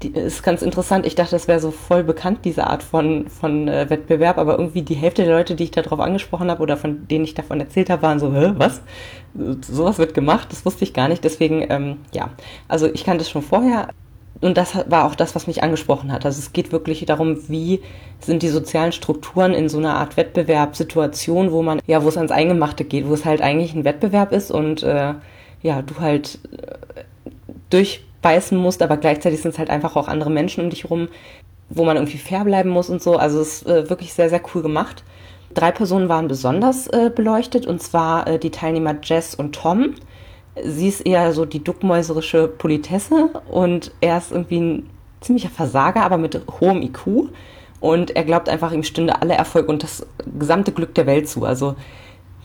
Die 0.02 0.10
ist 0.10 0.42
ganz 0.42 0.64
interessant. 0.64 1.06
Ich 1.06 1.14
dachte, 1.14 1.32
das 1.32 1.48
wäre 1.48 1.60
so 1.60 1.70
voll 1.70 2.04
bekannt, 2.04 2.40
diese 2.46 2.66
Art 2.66 2.82
von, 2.82 3.30
von 3.30 3.68
äh, 3.68 3.92
Wettbewerb, 3.92 4.40
aber 4.40 4.58
irgendwie 4.58 4.82
die 4.82 4.96
Hälfte 4.96 5.24
der 5.24 5.36
Leute, 5.36 5.54
die 5.54 5.66
ich 5.66 5.72
darauf 5.72 6.00
angesprochen 6.00 6.50
habe 6.50 6.64
oder 6.64 6.78
von 6.78 7.08
denen 7.08 7.26
ich 7.26 7.36
davon 7.36 7.60
erzählt 7.60 7.92
habe, 7.92 8.02
waren 8.02 8.20
so, 8.20 8.34
Hä, 8.34 8.54
was? 8.56 8.82
Sowas 9.62 10.00
wird 10.00 10.16
gemacht, 10.16 10.48
das 10.50 10.66
wusste 10.66 10.84
ich 10.84 10.94
gar 10.94 11.10
nicht. 11.10 11.24
Deswegen, 11.24 11.64
ähm, 11.70 11.98
ja, 12.12 12.32
also 12.68 12.88
ich 12.88 13.04
kannte 13.04 13.22
es 13.22 13.30
schon 13.30 13.44
vorher 13.44 13.90
und 14.42 14.58
das 14.58 14.76
war 14.90 15.06
auch 15.06 15.16
das, 15.16 15.34
was 15.36 15.48
mich 15.48 15.64
angesprochen 15.64 16.12
hat. 16.12 16.26
Also 16.26 16.40
es 16.40 16.52
geht 16.54 16.72
wirklich 16.72 17.06
darum, 17.06 17.48
wie 17.48 17.82
sind 18.20 18.44
die 18.44 18.50
sozialen 18.50 18.92
Strukturen 18.92 19.54
in 19.54 19.70
so 19.70 19.78
einer 19.78 19.96
Art 19.96 20.18
Wettbewerbssituation, 20.18 21.52
wo 21.52 21.62
man, 21.62 21.80
ja, 21.88 22.04
wo 22.04 22.10
es 22.10 22.18
ans 22.18 22.32
Eingemachte 22.32 22.84
geht, 22.84 23.08
wo 23.08 23.14
es 23.14 23.26
halt 23.26 23.42
eigentlich 23.42 23.74
ein 23.74 23.86
Wettbewerb 23.86 24.32
ist 24.34 24.52
und 24.52 24.84
äh, 24.84 25.14
ja, 25.62 25.82
du 25.82 26.00
halt 26.00 26.40
äh, 26.52 27.02
durchbeißen 27.70 28.58
musst, 28.58 28.82
aber 28.82 28.98
gleichzeitig 28.98 29.42
sind 29.42 29.52
es 29.52 29.60
halt 29.60 29.70
einfach 29.70 29.96
auch 29.96 30.08
andere 30.08 30.30
Menschen 30.30 30.64
um 30.64 30.70
dich 30.70 30.84
herum, 30.84 31.08
wo 31.70 31.86
man 31.86 31.96
irgendwie 31.96 32.18
fair 32.18 32.44
bleiben 32.44 32.70
muss 32.70 32.90
und 32.90 33.02
so. 33.02 33.16
Also 33.16 33.40
es 33.40 33.62
ist 33.62 33.68
äh, 33.68 33.90
wirklich 33.90 34.14
sehr, 34.14 34.30
sehr 34.30 34.42
cool 34.54 34.62
gemacht. 34.62 35.04
Drei 35.54 35.72
Personen 35.72 36.10
waren 36.10 36.28
besonders 36.28 36.88
äh, 36.88 37.10
beleuchtet, 37.10 37.66
und 37.66 37.82
zwar 37.82 38.28
äh, 38.28 38.38
die 38.38 38.52
Teilnehmer 38.52 38.96
Jess 39.02 39.34
und 39.34 39.56
Tom 39.56 39.96
sie 40.64 40.88
ist 40.88 41.02
eher 41.02 41.34
so 41.34 41.46
die 41.46 41.64
duckmäuserische 41.64 42.48
Politesse 42.48 43.30
und 43.50 43.92
er 44.02 44.18
ist 44.18 44.32
irgendwie 44.32 44.60
ein 44.60 44.90
ziemlicher 45.22 45.50
Versager, 45.50 46.04
aber 46.04 46.18
mit 46.18 46.40
hohem 46.60 46.82
IQ. 46.82 47.30
Und 47.82 48.16
er 48.16 48.24
glaubt 48.24 48.50
einfach, 48.50 48.72
ihm 48.72 48.84
stünde 48.84 49.22
alle 49.22 49.34
Erfolg 49.34 49.68
und 49.68 49.84
das 49.84 50.06
gesamte 50.40 50.72
Glück 50.72 50.96
der 50.96 51.06
Welt 51.06 51.28
zu. 51.28 51.46
Also 51.46 51.76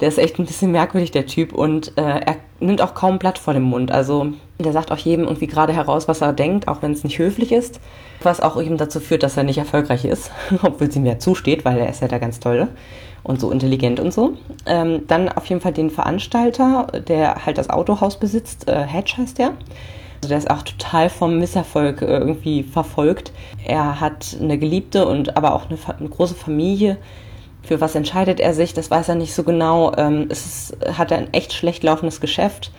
der 0.00 0.08
ist 0.08 0.18
echt 0.18 0.38
ein 0.38 0.46
bisschen 0.46 0.72
merkwürdig, 0.72 1.12
der 1.12 1.26
Typ. 1.26 1.52
Und 1.52 1.96
äh, 1.96 2.02
er 2.02 2.36
nimmt 2.58 2.82
auch 2.82 2.94
kaum 2.94 3.18
Blatt 3.18 3.38
vor 3.38 3.54
dem 3.54 3.62
Mund. 3.62 3.92
Also 3.92 4.32
der 4.58 4.72
sagt 4.72 4.90
auch 4.90 4.98
jedem 4.98 5.26
irgendwie 5.26 5.46
gerade 5.46 5.72
heraus, 5.72 6.08
was 6.08 6.20
er 6.20 6.32
denkt, 6.32 6.68
auch 6.68 6.82
wenn 6.82 6.92
es 6.92 7.04
nicht 7.04 7.18
höflich 7.18 7.52
ist. 7.52 7.80
Was 8.22 8.40
auch 8.40 8.60
eben 8.60 8.76
dazu 8.76 9.00
führt, 9.00 9.22
dass 9.22 9.36
er 9.36 9.44
nicht 9.44 9.58
erfolgreich 9.58 10.04
ist, 10.04 10.30
obwohl 10.62 10.90
sie 10.90 11.00
mir 11.00 11.18
zusteht, 11.18 11.64
weil 11.64 11.78
er 11.78 11.88
ist 11.88 12.02
ja 12.02 12.08
da 12.08 12.18
ganz 12.18 12.40
toll 12.40 12.68
und 13.22 13.40
so 13.40 13.50
intelligent 13.50 14.00
und 14.00 14.12
so. 14.12 14.34
Ähm, 14.66 15.06
dann 15.06 15.28
auf 15.28 15.46
jeden 15.46 15.60
Fall 15.60 15.72
den 15.72 15.90
Veranstalter, 15.90 16.86
der 17.08 17.46
halt 17.46 17.58
das 17.58 17.70
Autohaus 17.70 18.18
besitzt, 18.18 18.68
äh, 18.68 18.82
Hedge 18.82 19.14
heißt 19.18 19.38
der. 19.38 19.52
Also 20.22 20.28
der 20.28 20.38
ist 20.38 20.50
auch 20.50 20.62
total 20.62 21.08
vom 21.08 21.38
Misserfolg 21.38 22.02
äh, 22.02 22.18
irgendwie 22.18 22.62
verfolgt. 22.62 23.32
Er 23.64 24.00
hat 24.00 24.36
eine 24.38 24.58
Geliebte 24.58 25.06
und 25.06 25.36
aber 25.36 25.54
auch 25.54 25.66
eine, 25.70 25.78
eine, 25.98 26.08
große 26.08 26.34
Familie. 26.34 26.98
Für 27.62 27.80
was 27.80 27.94
entscheidet 27.94 28.38
er 28.38 28.52
sich? 28.52 28.74
Das 28.74 28.90
weiß 28.90 29.08
er 29.08 29.14
nicht 29.14 29.34
so 29.34 29.44
genau. 29.44 29.92
Ähm, 29.96 30.26
es 30.28 30.44
ist, 30.44 30.98
hat 30.98 31.12
ein 31.12 31.32
echt 31.32 31.54
schlecht 31.54 31.82
laufendes 31.84 32.20
Geschäft, 32.20 32.70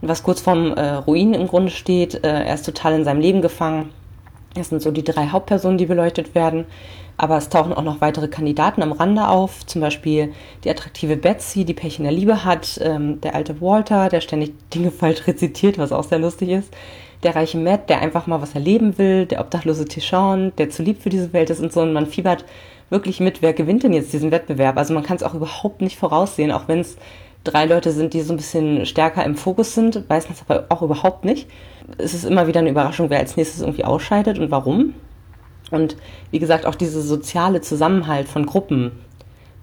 was 0.00 0.24
kurz 0.24 0.40
vorm 0.40 0.72
äh, 0.72 0.94
Ruin 0.94 1.34
im 1.34 1.46
Grunde 1.46 1.70
steht. 1.70 2.24
Äh, 2.24 2.44
er 2.44 2.54
ist 2.54 2.66
total 2.66 2.94
in 2.94 3.04
seinem 3.04 3.20
Leben 3.20 3.40
gefangen. 3.40 3.90
Das 4.54 4.70
sind 4.70 4.82
so 4.82 4.90
die 4.90 5.04
drei 5.04 5.28
Hauptpersonen, 5.28 5.78
die 5.78 5.86
beleuchtet 5.86 6.34
werden. 6.34 6.64
Aber 7.22 7.36
es 7.36 7.50
tauchen 7.50 7.74
auch 7.74 7.82
noch 7.82 8.00
weitere 8.00 8.28
Kandidaten 8.28 8.82
am 8.82 8.92
Rande 8.92 9.28
auf, 9.28 9.66
zum 9.66 9.82
Beispiel 9.82 10.32
die 10.64 10.70
attraktive 10.70 11.18
Betsy, 11.18 11.66
die 11.66 11.74
Pech 11.74 11.98
in 11.98 12.04
der 12.04 12.14
Liebe 12.14 12.46
hat, 12.46 12.80
ähm, 12.82 13.20
der 13.20 13.34
alte 13.34 13.60
Walter, 13.60 14.08
der 14.08 14.22
ständig 14.22 14.54
Dinge 14.74 14.90
falsch 14.90 15.26
rezitiert, 15.26 15.76
was 15.76 15.92
auch 15.92 16.04
sehr 16.04 16.18
lustig 16.18 16.48
ist, 16.48 16.72
der 17.22 17.36
reiche 17.36 17.58
Matt, 17.58 17.90
der 17.90 18.00
einfach 18.00 18.26
mal 18.26 18.40
was 18.40 18.54
erleben 18.54 18.96
will, 18.96 19.26
der 19.26 19.40
obdachlose 19.40 19.84
Tichon, 19.84 20.52
der 20.56 20.70
zu 20.70 20.82
lieb 20.82 21.02
für 21.02 21.10
diese 21.10 21.34
Welt 21.34 21.50
ist 21.50 21.60
und 21.60 21.74
so. 21.74 21.82
Und 21.82 21.92
man 21.92 22.06
fiebert 22.06 22.46
wirklich 22.88 23.20
mit, 23.20 23.42
wer 23.42 23.52
gewinnt 23.52 23.82
denn 23.82 23.92
jetzt 23.92 24.14
diesen 24.14 24.30
Wettbewerb? 24.30 24.78
Also 24.78 24.94
man 24.94 25.02
kann 25.02 25.16
es 25.18 25.22
auch 25.22 25.34
überhaupt 25.34 25.82
nicht 25.82 25.98
voraussehen, 25.98 26.50
auch 26.50 26.68
wenn 26.68 26.80
es 26.80 26.96
drei 27.44 27.66
Leute 27.66 27.92
sind, 27.92 28.14
die 28.14 28.22
so 28.22 28.32
ein 28.32 28.38
bisschen 28.38 28.86
stärker 28.86 29.26
im 29.26 29.36
Fokus 29.36 29.74
sind, 29.74 30.08
weiß 30.08 30.24
man 30.24 30.36
es 30.36 30.44
aber 30.48 30.64
auch 30.70 30.80
überhaupt 30.80 31.26
nicht. 31.26 31.50
Es 31.98 32.14
ist 32.14 32.24
immer 32.24 32.46
wieder 32.46 32.60
eine 32.60 32.70
Überraschung, 32.70 33.10
wer 33.10 33.18
als 33.18 33.36
nächstes 33.36 33.60
irgendwie 33.60 33.84
ausscheidet 33.84 34.38
und 34.38 34.50
warum. 34.50 34.94
Und 35.70 35.96
wie 36.30 36.38
gesagt, 36.38 36.66
auch 36.66 36.74
diese 36.74 37.02
soziale 37.02 37.60
Zusammenhalt 37.60 38.28
von 38.28 38.46
Gruppen, 38.46 38.92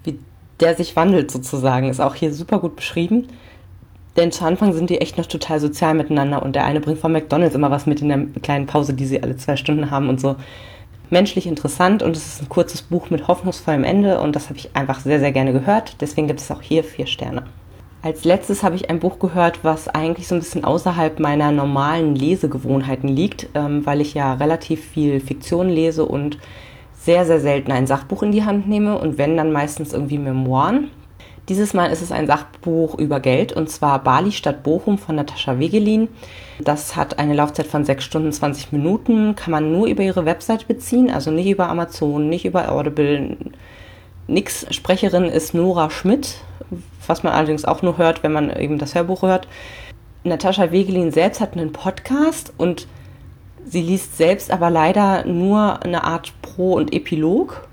wie 0.04 0.18
der 0.60 0.74
sich 0.74 0.96
wandelt 0.96 1.30
sozusagen, 1.30 1.88
ist 1.88 2.00
auch 2.00 2.14
hier 2.14 2.32
super 2.32 2.58
gut 2.58 2.76
beschrieben. 2.76 3.28
Denn 4.16 4.32
zu 4.32 4.44
Anfang 4.44 4.72
sind 4.72 4.90
die 4.90 5.00
echt 5.00 5.16
noch 5.16 5.26
total 5.26 5.60
sozial 5.60 5.94
miteinander 5.94 6.42
und 6.42 6.56
der 6.56 6.64
eine 6.64 6.80
bringt 6.80 6.98
von 6.98 7.12
McDonalds 7.12 7.54
immer 7.54 7.70
was 7.70 7.86
mit 7.86 8.02
in 8.02 8.08
der 8.08 8.18
kleinen 8.42 8.66
Pause, 8.66 8.92
die 8.94 9.06
sie 9.06 9.22
alle 9.22 9.36
zwei 9.36 9.56
Stunden 9.56 9.90
haben 9.92 10.08
und 10.08 10.20
so. 10.20 10.34
Menschlich 11.10 11.46
interessant 11.46 12.02
und 12.02 12.16
es 12.16 12.26
ist 12.26 12.42
ein 12.42 12.48
kurzes 12.48 12.82
Buch 12.82 13.10
mit 13.10 13.28
hoffnungsvollem 13.28 13.84
Ende 13.84 14.20
und 14.20 14.34
das 14.34 14.48
habe 14.48 14.58
ich 14.58 14.74
einfach 14.74 15.00
sehr, 15.00 15.20
sehr 15.20 15.32
gerne 15.32 15.52
gehört. 15.52 16.00
Deswegen 16.00 16.26
gibt 16.26 16.40
es 16.40 16.50
auch 16.50 16.60
hier 16.60 16.82
vier 16.82 17.06
Sterne. 17.06 17.44
Als 18.00 18.24
letztes 18.24 18.62
habe 18.62 18.76
ich 18.76 18.90
ein 18.90 19.00
Buch 19.00 19.18
gehört, 19.18 19.64
was 19.64 19.88
eigentlich 19.88 20.28
so 20.28 20.36
ein 20.36 20.40
bisschen 20.40 20.64
außerhalb 20.64 21.18
meiner 21.18 21.50
normalen 21.50 22.14
Lesegewohnheiten 22.14 23.08
liegt, 23.08 23.48
ähm, 23.54 23.84
weil 23.86 24.00
ich 24.00 24.14
ja 24.14 24.34
relativ 24.34 24.84
viel 24.84 25.18
Fiktion 25.18 25.68
lese 25.68 26.04
und 26.04 26.38
sehr, 26.94 27.26
sehr 27.26 27.40
selten 27.40 27.72
ein 27.72 27.88
Sachbuch 27.88 28.22
in 28.22 28.30
die 28.30 28.44
Hand 28.44 28.68
nehme 28.68 28.98
und 28.98 29.18
wenn, 29.18 29.36
dann 29.36 29.50
meistens 29.50 29.92
irgendwie 29.92 30.18
Memoiren. 30.18 30.90
Dieses 31.48 31.74
Mal 31.74 31.86
ist 31.86 32.02
es 32.02 32.12
ein 32.12 32.26
Sachbuch 32.26 32.96
über 32.98 33.18
Geld 33.18 33.52
und 33.52 33.68
zwar 33.70 34.02
Bali 34.04 34.30
statt 34.30 34.62
Bochum 34.62 34.98
von 34.98 35.16
Natascha 35.16 35.58
Wegelin. 35.58 36.08
Das 36.60 36.94
hat 36.94 37.18
eine 37.18 37.34
Laufzeit 37.34 37.66
von 37.66 37.84
6 37.84 38.04
Stunden 38.04 38.32
20 38.32 38.70
Minuten, 38.70 39.34
kann 39.34 39.50
man 39.50 39.72
nur 39.72 39.86
über 39.86 40.02
ihre 40.04 40.24
Website 40.24 40.68
beziehen, 40.68 41.10
also 41.10 41.30
nicht 41.30 41.48
über 41.48 41.68
Amazon, 41.68 42.28
nicht 42.28 42.44
über 42.44 42.70
Audible. 42.70 43.38
Nix 44.26 44.66
Sprecherin 44.70 45.24
ist 45.24 45.54
Nora 45.54 45.88
Schmidt, 45.88 46.36
was 47.08 47.22
man 47.22 47.32
allerdings 47.32 47.64
auch 47.64 47.82
nur 47.82 47.98
hört, 47.98 48.22
wenn 48.22 48.32
man 48.32 48.54
eben 48.54 48.78
das 48.78 48.94
Hörbuch 48.94 49.22
hört. 49.22 49.48
Natascha 50.24 50.70
Wegelin 50.70 51.10
selbst 51.10 51.40
hat 51.40 51.54
einen 51.54 51.72
Podcast 51.72 52.52
und 52.56 52.86
sie 53.64 53.82
liest 53.82 54.16
selbst 54.16 54.50
aber 54.50 54.70
leider 54.70 55.24
nur 55.24 55.82
eine 55.82 56.04
Art 56.04 56.32
Pro- 56.42 56.74
und 56.74 56.92
Epilog. 56.92 57.68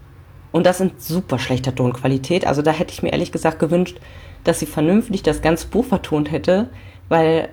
Und 0.51 0.65
das 0.65 0.79
in 0.79 0.91
super 0.97 1.37
schlechter 1.37 1.75
Tonqualität. 1.75 2.47
Also 2.47 2.61
da 2.61 2.71
hätte 2.71 2.93
ich 2.93 3.03
mir 3.03 3.11
ehrlich 3.11 3.33
gesagt 3.33 3.59
gewünscht, 3.59 3.99
dass 4.45 4.59
sie 4.59 4.65
vernünftig 4.65 5.21
das 5.21 5.41
ganze 5.41 5.67
Buch 5.67 5.83
vertont 5.83 6.31
hätte, 6.31 6.69
weil 7.09 7.49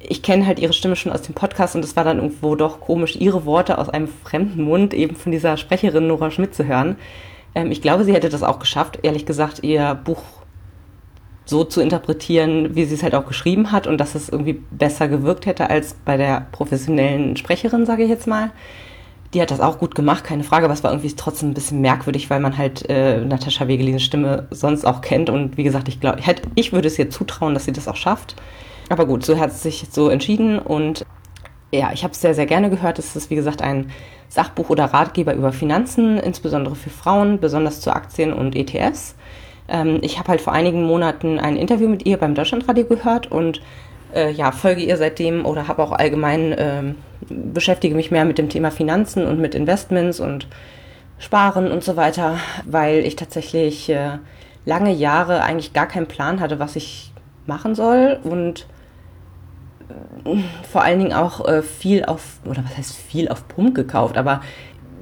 ich 0.00 0.22
kenne 0.22 0.46
halt 0.46 0.58
ihre 0.58 0.72
Stimme 0.72 0.96
schon 0.96 1.12
aus 1.12 1.22
dem 1.22 1.34
Podcast 1.34 1.74
und 1.74 1.84
es 1.84 1.96
war 1.96 2.04
dann 2.04 2.18
irgendwo 2.18 2.54
doch 2.54 2.80
komisch, 2.80 3.16
ihre 3.16 3.44
Worte 3.44 3.78
aus 3.78 3.88
einem 3.88 4.08
fremden 4.08 4.62
Mund 4.62 4.94
eben 4.94 5.16
von 5.16 5.32
dieser 5.32 5.56
Sprecherin 5.56 6.06
Nora 6.06 6.30
Schmidt 6.30 6.54
zu 6.54 6.64
hören. 6.64 6.96
Ähm, 7.54 7.70
ich 7.70 7.82
glaube, 7.82 8.04
sie 8.04 8.14
hätte 8.14 8.28
das 8.28 8.42
auch 8.42 8.60
geschafft, 8.60 9.00
ehrlich 9.02 9.26
gesagt, 9.26 9.64
ihr 9.64 9.94
Buch 9.94 10.22
so 11.48 11.64
zu 11.64 11.80
interpretieren, 11.80 12.76
wie 12.76 12.84
sie 12.84 12.94
es 12.94 13.02
halt 13.02 13.14
auch 13.14 13.26
geschrieben 13.26 13.72
hat 13.72 13.86
und 13.86 13.98
dass 13.98 14.14
es 14.14 14.28
irgendwie 14.28 14.60
besser 14.70 15.08
gewirkt 15.08 15.46
hätte 15.46 15.70
als 15.70 15.94
bei 16.04 16.18
der 16.18 16.46
professionellen 16.52 17.36
Sprecherin, 17.36 17.86
sage 17.86 18.02
ich 18.02 18.10
jetzt 18.10 18.26
mal. 18.26 18.50
Die 19.32 19.40
hat 19.40 19.50
das 19.50 19.60
auch 19.60 19.78
gut 19.78 19.94
gemacht, 19.94 20.24
keine 20.24 20.44
Frage, 20.44 20.66
aber 20.66 20.74
es 20.74 20.84
war 20.84 20.90
irgendwie 20.90 21.14
trotzdem 21.14 21.50
ein 21.50 21.54
bisschen 21.54 21.80
merkwürdig, 21.80 22.28
weil 22.28 22.40
man 22.40 22.58
halt 22.58 22.88
äh, 22.90 23.24
Natascha 23.24 23.66
Wegelins 23.66 24.02
Stimme 24.02 24.46
sonst 24.50 24.84
auch 24.84 25.00
kennt 25.00 25.30
und 25.30 25.56
wie 25.56 25.64
gesagt, 25.64 25.88
ich 25.88 26.00
glaube, 26.00 26.20
ich, 26.54 26.72
würde 26.72 26.88
es 26.88 26.98
ihr 26.98 27.08
zutrauen, 27.08 27.54
dass 27.54 27.64
sie 27.64 27.72
das 27.72 27.88
auch 27.88 27.96
schafft. 27.96 28.36
Aber 28.90 29.06
gut, 29.06 29.24
so 29.24 29.38
hat 29.38 29.50
es 29.50 29.62
sich 29.62 29.86
so 29.90 30.10
entschieden 30.10 30.58
und 30.58 31.06
ja, 31.70 31.92
ich 31.92 32.04
habe 32.04 32.12
es 32.12 32.20
sehr, 32.20 32.34
sehr 32.34 32.46
gerne 32.46 32.68
gehört. 32.68 32.98
Es 32.98 33.16
ist, 33.16 33.30
wie 33.30 33.34
gesagt, 33.34 33.62
ein 33.62 33.90
Sachbuch 34.28 34.68
oder 34.68 34.86
Ratgeber 34.86 35.34
über 35.34 35.52
Finanzen, 35.52 36.18
insbesondere 36.18 36.74
für 36.74 36.90
Frauen, 36.90 37.40
besonders 37.40 37.80
zu 37.80 37.94
Aktien 37.94 38.32
und 38.34 38.54
ETFs. 38.54 39.14
Ähm, 39.68 39.98
ich 40.02 40.18
habe 40.18 40.28
halt 40.28 40.40
vor 40.40 40.52
einigen 40.52 40.84
Monaten 40.84 41.38
ein 41.38 41.56
Interview 41.56 41.88
mit 41.88 42.06
ihr 42.06 42.16
beim 42.16 42.34
Deutschlandradio 42.34 42.84
gehört 42.84 43.30
und 43.30 43.60
äh, 44.14 44.30
ja, 44.30 44.52
folge 44.52 44.82
ihr 44.82 44.96
seitdem 44.96 45.44
oder 45.44 45.68
habe 45.68 45.82
auch 45.82 45.92
allgemein 45.92 46.52
äh, 46.52 46.82
beschäftige 47.28 47.94
mich 47.94 48.10
mehr 48.10 48.24
mit 48.24 48.38
dem 48.38 48.48
Thema 48.48 48.70
Finanzen 48.70 49.26
und 49.26 49.38
mit 49.38 49.54
Investments 49.54 50.20
und 50.20 50.48
Sparen 51.18 51.70
und 51.70 51.82
so 51.82 51.96
weiter, 51.96 52.38
weil 52.64 53.00
ich 53.00 53.16
tatsächlich 53.16 53.90
äh, 53.90 54.18
lange 54.64 54.92
Jahre 54.92 55.42
eigentlich 55.42 55.72
gar 55.72 55.86
keinen 55.86 56.06
Plan 56.06 56.40
hatte, 56.40 56.58
was 56.58 56.76
ich 56.76 57.12
machen 57.46 57.74
soll 57.74 58.18
und 58.22 58.66
äh, 60.24 60.36
vor 60.70 60.82
allen 60.82 61.00
Dingen 61.00 61.12
auch 61.12 61.46
äh, 61.46 61.62
viel 61.62 62.04
auf, 62.04 62.40
oder 62.44 62.62
was 62.64 62.76
heißt 62.76 62.96
viel 62.96 63.28
auf 63.28 63.48
Pump 63.48 63.74
gekauft, 63.74 64.16
aber 64.16 64.40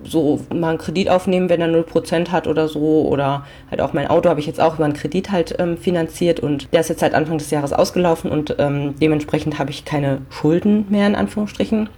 so 0.07 0.41
mal 0.55 0.71
einen 0.71 0.79
Kredit 0.79 1.11
aufnehmen, 1.11 1.49
wenn 1.49 1.61
er 1.61 1.69
0% 1.69 2.31
hat 2.31 2.47
oder 2.47 2.69
so. 2.69 3.07
Oder 3.09 3.45
halt 3.71 3.81
auch 3.81 3.93
mein 3.93 4.07
Auto 4.09 4.29
habe 4.29 4.41
ich 4.41 4.47
jetzt 4.47 4.61
auch 4.61 4.77
über 4.77 4.85
einen 4.85 4.95
Kredit 4.95 5.31
halt 5.31 5.57
ähm, 5.59 5.77
finanziert 5.77 6.41
und 6.41 6.73
der 6.73 6.81
ist 6.81 6.89
jetzt 6.89 7.01
seit 7.01 7.15
Anfang 7.15 7.39
des 7.39 7.51
Jahres 7.51 7.73
ausgelaufen 7.73 8.31
und 8.31 8.57
ähm, 8.59 8.95
dementsprechend 9.01 9.59
habe 9.59 9.71
ich 9.71 9.85
keine 9.85 10.23
Schulden 10.31 10.87
mehr 10.89 11.07
in 11.07 11.15
Anführungsstrichen. 11.15 11.89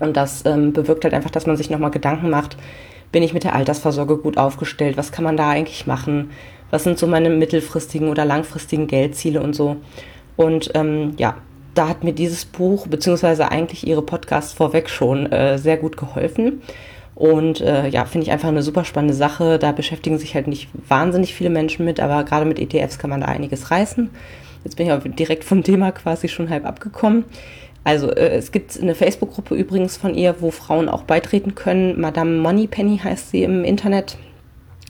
Und 0.00 0.16
das 0.16 0.44
ähm, 0.44 0.72
bewirkt 0.72 1.04
halt 1.04 1.14
einfach, 1.14 1.30
dass 1.30 1.46
man 1.46 1.56
sich 1.56 1.70
nochmal 1.70 1.90
Gedanken 1.90 2.28
macht, 2.30 2.56
bin 3.12 3.22
ich 3.22 3.32
mit 3.32 3.44
der 3.44 3.54
Altersvorsorge 3.54 4.18
gut 4.18 4.36
aufgestellt? 4.36 4.96
Was 4.96 5.12
kann 5.12 5.24
man 5.24 5.36
da 5.36 5.48
eigentlich 5.48 5.86
machen? 5.86 6.30
Was 6.70 6.84
sind 6.84 6.98
so 6.98 7.06
meine 7.06 7.30
mittelfristigen 7.30 8.08
oder 8.08 8.24
langfristigen 8.24 8.88
Geldziele 8.88 9.40
und 9.40 9.54
so? 9.54 9.76
Und 10.36 10.70
ähm, 10.74 11.14
ja, 11.16 11.36
da 11.74 11.88
hat 11.88 12.04
mir 12.04 12.12
dieses 12.12 12.44
Buch, 12.44 12.86
beziehungsweise 12.86 13.50
eigentlich 13.50 13.86
ihre 13.86 14.02
Podcasts 14.02 14.52
vorweg 14.52 14.88
schon 14.88 15.30
äh, 15.30 15.58
sehr 15.58 15.76
gut 15.76 15.96
geholfen. 15.96 16.62
Und 17.16 17.62
äh, 17.62 17.88
ja, 17.88 18.04
finde 18.04 18.26
ich 18.26 18.30
einfach 18.30 18.48
eine 18.48 18.62
super 18.62 18.84
spannende 18.84 19.14
Sache. 19.14 19.58
Da 19.58 19.72
beschäftigen 19.72 20.18
sich 20.18 20.34
halt 20.34 20.46
nicht 20.46 20.68
wahnsinnig 20.86 21.34
viele 21.34 21.48
Menschen 21.48 21.86
mit, 21.86 21.98
aber 21.98 22.22
gerade 22.24 22.44
mit 22.44 22.60
ETFs 22.60 22.98
kann 22.98 23.08
man 23.08 23.22
da 23.22 23.26
einiges 23.26 23.70
reißen. 23.70 24.10
Jetzt 24.64 24.76
bin 24.76 24.86
ich 24.86 24.92
aber 24.92 25.08
direkt 25.08 25.42
vom 25.42 25.62
Thema 25.62 25.92
quasi 25.92 26.28
schon 26.28 26.50
halb 26.50 26.66
abgekommen. 26.66 27.24
Also 27.84 28.10
äh, 28.10 28.36
es 28.36 28.52
gibt 28.52 28.78
eine 28.78 28.94
Facebook-Gruppe 28.94 29.54
übrigens 29.54 29.96
von 29.96 30.14
ihr, 30.14 30.36
wo 30.40 30.50
Frauen 30.50 30.90
auch 30.90 31.04
beitreten 31.04 31.54
können. 31.54 31.98
Madame 31.98 32.36
Moneypenny 32.36 32.98
heißt 32.98 33.30
sie 33.30 33.44
im 33.44 33.64
Internet. 33.64 34.18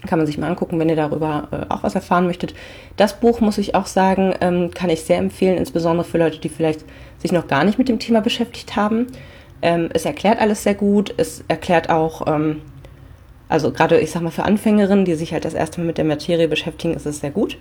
Kann 0.08 0.18
man 0.18 0.26
sich 0.26 0.36
mal 0.36 0.48
angucken, 0.48 0.80
wenn 0.80 0.88
ihr 0.88 0.96
darüber 0.96 1.46
äh, 1.52 1.72
auch 1.72 1.84
was 1.84 1.94
erfahren 1.94 2.26
möchtet. 2.26 2.54
Das 2.96 3.20
Buch, 3.20 3.40
muss 3.40 3.58
ich 3.58 3.76
auch 3.76 3.86
sagen, 3.86 4.34
ähm, 4.40 4.72
kann 4.72 4.90
ich 4.90 5.02
sehr 5.02 5.18
empfehlen, 5.18 5.58
insbesondere 5.58 6.04
für 6.04 6.18
Leute, 6.18 6.38
die 6.38 6.48
vielleicht 6.48 6.84
sich 7.18 7.30
noch 7.30 7.46
gar 7.46 7.62
nicht 7.62 7.78
mit 7.78 7.88
dem 7.88 8.00
Thema 8.00 8.20
beschäftigt 8.20 8.74
haben. 8.74 9.06
Ähm, 9.66 9.90
es 9.92 10.04
erklärt 10.04 10.38
alles 10.40 10.62
sehr 10.62 10.76
gut. 10.76 11.12
Es 11.16 11.42
erklärt 11.48 11.90
auch, 11.90 12.28
ähm, 12.28 12.62
also 13.48 13.72
gerade, 13.72 13.98
ich 13.98 14.12
sag 14.12 14.22
mal, 14.22 14.30
für 14.30 14.44
Anfängerinnen, 14.44 15.04
die 15.04 15.16
sich 15.16 15.32
halt 15.32 15.44
das 15.44 15.54
erste 15.54 15.80
Mal 15.80 15.88
mit 15.88 15.98
der 15.98 16.04
Materie 16.04 16.46
beschäftigen, 16.46 16.94
ist 16.94 17.04
es 17.04 17.18
sehr 17.18 17.32
gut. 17.32 17.58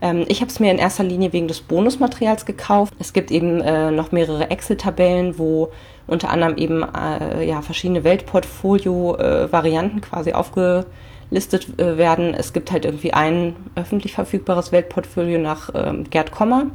Ähm, 0.00 0.24
ich 0.28 0.40
habe 0.40 0.50
es 0.50 0.58
mir 0.58 0.70
in 0.70 0.78
erster 0.78 1.04
Linie 1.04 1.34
wegen 1.34 1.46
des 1.46 1.60
Bonusmaterials 1.60 2.46
gekauft. 2.46 2.94
Es 2.98 3.12
gibt 3.12 3.30
eben 3.30 3.60
äh, 3.60 3.90
noch 3.90 4.10
mehrere 4.10 4.50
Excel-Tabellen, 4.50 5.38
wo 5.38 5.70
unter 6.06 6.30
anderem 6.30 6.56
eben 6.56 6.82
äh, 6.82 7.46
ja, 7.46 7.60
verschiedene 7.60 8.04
Weltportfolio-Varianten 8.04 9.98
äh, 9.98 10.00
quasi 10.00 10.32
aufge 10.32 10.86
listet 11.30 11.78
äh, 11.78 11.98
werden. 11.98 12.32
Es 12.32 12.54
gibt 12.54 12.72
halt 12.72 12.86
irgendwie 12.86 13.12
ein 13.12 13.54
öffentlich 13.74 14.14
verfügbares 14.14 14.72
Weltportfolio 14.72 15.38
nach 15.38 15.68
ähm, 15.74 16.04
Gerd 16.08 16.30
Kommer. 16.30 16.68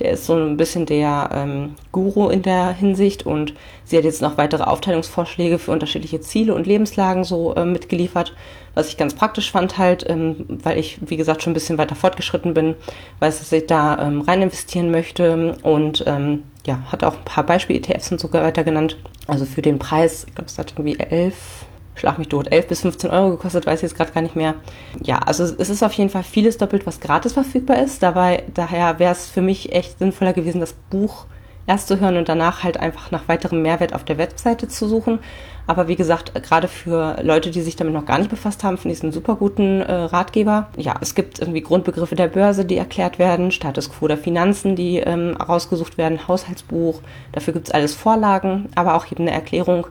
Der 0.00 0.12
ist 0.12 0.26
so 0.26 0.34
ein 0.34 0.56
bisschen 0.56 0.86
der 0.86 1.30
ähm, 1.32 1.74
Guru 1.92 2.28
in 2.28 2.42
der 2.42 2.72
Hinsicht 2.72 3.26
und 3.26 3.54
sie 3.84 3.96
hat 3.96 4.04
jetzt 4.04 4.22
noch 4.22 4.38
weitere 4.38 4.64
Aufteilungsvorschläge 4.64 5.58
für 5.58 5.72
unterschiedliche 5.72 6.20
Ziele 6.20 6.54
und 6.54 6.66
Lebenslagen 6.66 7.24
so 7.24 7.54
äh, 7.54 7.64
mitgeliefert, 7.64 8.34
was 8.74 8.88
ich 8.88 8.96
ganz 8.96 9.14
praktisch 9.14 9.50
fand 9.50 9.78
halt, 9.78 10.08
ähm, 10.08 10.46
weil 10.48 10.78
ich, 10.78 10.98
wie 11.02 11.16
gesagt, 11.16 11.42
schon 11.42 11.52
ein 11.52 11.54
bisschen 11.54 11.78
weiter 11.78 11.94
fortgeschritten 11.94 12.54
bin, 12.54 12.74
weiß, 13.18 13.38
dass 13.38 13.52
ich 13.52 13.66
da 13.66 13.98
ähm, 13.98 14.22
rein 14.22 14.42
investieren 14.42 14.90
möchte 14.90 15.56
und 15.62 16.02
ähm, 16.06 16.44
ja, 16.66 16.80
hat 16.90 17.04
auch 17.04 17.16
ein 17.16 17.24
paar 17.24 17.44
Beispiel-ETFs 17.44 18.12
und 18.12 18.20
so 18.20 18.32
weiter 18.32 18.64
genannt. 18.64 18.96
Also 19.26 19.44
für 19.44 19.62
den 19.62 19.78
Preis, 19.78 20.24
ich 20.26 20.34
glaube, 20.34 20.48
es 20.48 20.58
hat 20.58 20.72
irgendwie 20.72 20.98
elf 20.98 21.66
schlag 22.00 22.18
mich 22.18 22.28
tot, 22.28 22.50
11 22.50 22.66
bis 22.66 22.80
15 22.80 23.10
Euro 23.10 23.30
gekostet, 23.30 23.66
weiß 23.66 23.80
ich 23.80 23.90
jetzt 23.90 23.96
gerade 23.96 24.12
gar 24.12 24.22
nicht 24.22 24.36
mehr. 24.36 24.54
Ja, 25.02 25.18
also 25.18 25.44
es 25.44 25.70
ist 25.70 25.82
auf 25.82 25.92
jeden 25.92 26.10
Fall 26.10 26.22
vieles 26.22 26.56
doppelt, 26.56 26.86
was 26.86 27.00
gratis 27.00 27.34
verfügbar 27.34 27.82
ist. 27.82 28.02
Dabei, 28.02 28.44
daher 28.54 28.98
wäre 28.98 29.12
es 29.12 29.28
für 29.28 29.42
mich 29.42 29.72
echt 29.72 29.98
sinnvoller 29.98 30.32
gewesen, 30.32 30.60
das 30.60 30.72
Buch 30.72 31.26
erst 31.66 31.88
zu 31.88 32.00
hören 32.00 32.16
und 32.16 32.28
danach 32.28 32.64
halt 32.64 32.78
einfach 32.78 33.10
nach 33.10 33.28
weiterem 33.28 33.62
Mehrwert 33.62 33.94
auf 33.94 34.04
der 34.04 34.18
Webseite 34.18 34.66
zu 34.66 34.88
suchen. 34.88 35.20
Aber 35.66 35.86
wie 35.86 35.94
gesagt, 35.94 36.34
gerade 36.42 36.66
für 36.66 37.18
Leute, 37.22 37.50
die 37.50 37.60
sich 37.60 37.76
damit 37.76 37.94
noch 37.94 38.06
gar 38.06 38.18
nicht 38.18 38.30
befasst 38.30 38.64
haben, 38.64 38.76
finde 38.76 38.92
ich 38.92 38.98
es 38.98 39.04
einen 39.04 39.12
super 39.12 39.36
guten 39.36 39.82
äh, 39.82 39.92
Ratgeber. 39.92 40.68
Ja, 40.76 40.94
es 41.00 41.14
gibt 41.14 41.38
irgendwie 41.38 41.60
Grundbegriffe 41.60 42.16
der 42.16 42.28
Börse, 42.28 42.64
die 42.64 42.76
erklärt 42.76 43.18
werden, 43.20 43.52
Status 43.52 43.92
quo 43.92 44.08
der 44.08 44.18
Finanzen, 44.18 44.74
die 44.74 44.96
ähm, 44.96 45.36
rausgesucht 45.36 45.96
werden, 45.98 46.26
Haushaltsbuch. 46.26 47.02
Dafür 47.30 47.52
gibt 47.52 47.68
es 47.68 47.74
alles 47.74 47.94
Vorlagen, 47.94 48.70
aber 48.74 48.94
auch 48.94 49.06
eben 49.12 49.28
eine 49.28 49.32
Erklärung, 49.32 49.86